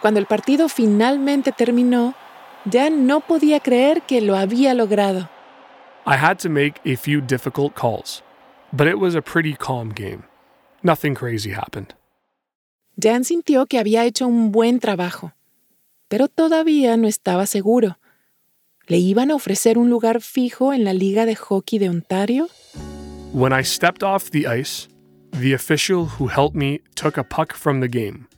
Cuando 0.00 0.20
el 0.20 0.26
partido 0.26 0.68
finalmente 0.68 1.52
terminó, 1.52 2.14
Dan 2.64 3.06
no 3.06 3.20
podía 3.20 3.60
creer 3.60 4.02
que 4.06 4.20
lo 4.20 4.36
había 4.36 4.74
logrado. 4.74 5.28
I 6.06 6.16
had 6.16 6.38
to 6.40 6.48
make 6.48 6.80
a 6.84 6.96
few 6.96 7.20
difficult 7.20 7.74
calls, 7.74 8.22
but 8.72 8.86
it 8.86 8.98
was 8.98 9.14
a 9.14 9.22
pretty 9.22 9.54
calm 9.54 9.90
game. 9.90 10.24
Nothing 10.82 11.14
crazy 11.14 11.52
happened. 11.52 11.94
Dan 12.96 13.24
sintió 13.24 13.66
que 13.66 13.78
había 13.78 14.04
hecho 14.04 14.26
un 14.26 14.52
buen 14.52 14.78
trabajo, 14.78 15.32
pero 16.14 16.28
todavía 16.28 16.96
no 16.96 17.08
estaba 17.08 17.44
seguro. 17.44 17.98
¿Le 18.86 18.98
iban 18.98 19.32
a 19.32 19.34
ofrecer 19.34 19.78
un 19.78 19.90
lugar 19.90 20.20
fijo 20.20 20.72
en 20.72 20.84
la 20.84 20.92
Liga 20.92 21.26
de 21.26 21.34
Hockey 21.34 21.80
de 21.80 21.88
Ontario? 21.88 22.46
When 23.32 23.52
I 23.52 23.64
stepped 23.64 24.04
off 24.04 24.30
the 24.30 24.46
ice, 24.46 24.86
the 25.32 25.54
official 25.54 26.06
who 26.06 26.28
helped 26.28 26.54
me 26.54 26.82
took 26.94 27.18
a 27.18 27.24
puck 27.24 27.52
from 27.52 27.80
the 27.80 27.88
game 27.88 28.28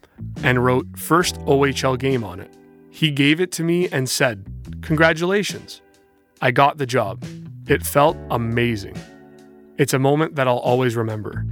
and 0.42 0.64
wrote 0.64 0.86
first 0.96 1.36
OHL 1.44 1.98
game 1.98 2.24
on 2.24 2.40
it. 2.40 2.48
He 2.88 3.10
gave 3.10 3.42
it 3.42 3.52
to 3.58 3.62
me 3.62 3.90
and 3.92 4.08
said, 4.08 4.46
Congratulations. 4.80 5.82
I 6.40 6.52
got 6.52 6.78
the 6.78 6.86
job. 6.86 7.26
It 7.68 7.84
felt 7.84 8.16
amazing. 8.30 8.96
It's 9.76 9.92
a 9.92 9.98
moment 9.98 10.36
that 10.36 10.48
I'll 10.48 10.64
always 10.64 10.96
remember. 10.96 11.44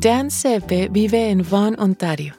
Dan 0.00 0.30
Sepe 0.30 0.88
vive 0.88 1.28
en 1.28 1.42
Vaughan, 1.42 1.76
Ontario. 1.76 2.32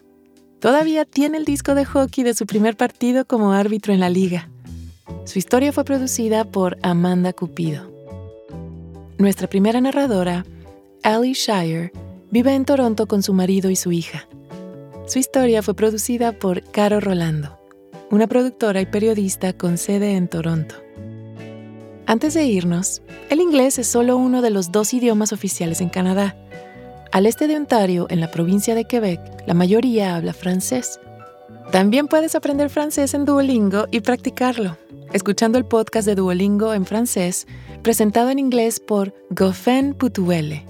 Todavía 0.65 1.05
tiene 1.05 1.37
el 1.37 1.45
disco 1.45 1.75
de 1.75 1.85
hockey 1.85 2.23
de 2.23 2.33
su 2.33 2.47
primer 2.47 2.75
partido 2.75 3.25
como 3.25 3.53
árbitro 3.53 3.93
en 3.93 3.99
la 3.99 4.09
liga. 4.09 4.49
Su 5.23 5.37
historia 5.37 5.71
fue 5.71 5.83
producida 5.83 6.43
por 6.43 6.79
Amanda 6.81 7.33
Cupido. 7.33 7.83
Nuestra 9.19 9.47
primera 9.47 9.79
narradora, 9.79 10.43
Ali 11.03 11.33
Shire, 11.33 11.91
vive 12.31 12.55
en 12.55 12.65
Toronto 12.65 13.05
con 13.05 13.21
su 13.21 13.31
marido 13.31 13.69
y 13.69 13.75
su 13.75 13.91
hija. 13.91 14.27
Su 15.05 15.19
historia 15.19 15.61
fue 15.61 15.75
producida 15.75 16.31
por 16.31 16.63
Caro 16.71 16.99
Rolando, 16.99 17.59
una 18.09 18.25
productora 18.25 18.81
y 18.81 18.87
periodista 18.87 19.53
con 19.53 19.77
sede 19.77 20.15
en 20.15 20.27
Toronto. 20.27 20.73
Antes 22.07 22.33
de 22.33 22.43
irnos, 22.43 23.03
el 23.29 23.39
inglés 23.39 23.77
es 23.77 23.85
solo 23.85 24.17
uno 24.17 24.41
de 24.41 24.49
los 24.49 24.71
dos 24.71 24.95
idiomas 24.95 25.31
oficiales 25.31 25.79
en 25.79 25.89
Canadá. 25.89 26.35
Al 27.15 27.27
este 27.27 27.47
de 27.47 27.55
Ontario, 27.55 28.07
en 28.09 28.19
la 28.19 28.29
provincia 28.29 28.75
de 28.75 28.83
Quebec, 28.83 29.21
la 29.47 29.53
mayoría 29.53 30.17
habla 30.17 30.33
francés. 30.33 30.99
También 31.71 32.09
puedes 32.09 32.35
aprender 32.35 32.69
francés 32.69 33.13
en 33.13 33.23
Duolingo 33.23 33.85
y 33.89 34.01
practicarlo, 34.01 34.77
escuchando 35.13 35.57
el 35.57 35.63
podcast 35.63 36.05
de 36.05 36.15
Duolingo 36.15 36.73
en 36.73 36.85
francés, 36.85 37.47
presentado 37.83 38.31
en 38.31 38.39
inglés 38.39 38.81
por 38.81 39.13
Goffin 39.29 39.93
Putuele. 39.93 40.65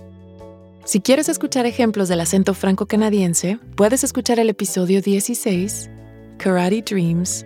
Si 0.84 1.02
quieres 1.02 1.30
escuchar 1.30 1.66
ejemplos 1.66 2.10
del 2.10 2.22
acento 2.22 2.54
franco-canadiense, 2.54 3.58
puedes 3.76 4.04
escuchar 4.04 4.38
el 4.38 4.52
episodio 4.52 5.02
16, 5.02 5.90
Karate 6.38 6.84
Dreams, 6.84 7.44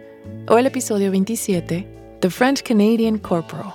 o 0.49 0.57
el 0.57 0.65
episodio 0.65 1.09
27, 1.09 2.17
The 2.19 2.29
French 2.29 2.63
Canadian 2.63 3.17
Corporal. 3.17 3.71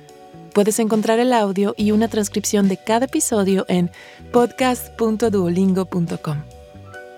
Puedes 0.55 0.79
encontrar 0.79 1.19
el 1.19 1.33
audio 1.33 1.75
y 1.77 1.93
una 1.93 2.09
transcripción 2.09 2.69
de 2.69 2.77
cada 2.77 3.07
episodio 3.07 3.65
en 3.69 3.91
podcast.duolingo.com. 4.33 6.43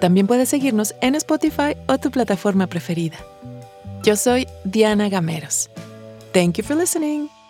También 0.00 0.26
puedes 0.26 0.48
seguirnos 0.48 0.94
en 1.00 1.14
Spotify 1.14 1.76
o 1.87 1.98
tu 1.98 2.11
plataforma 2.11 2.66
preferida. 2.66 3.16
Yo 4.02 4.16
soy 4.16 4.48
Diana 4.64 5.09
Gameros. 5.09 5.70
Thank 6.33 6.57
you 6.57 6.64
for 6.64 6.76
listening. 6.76 7.41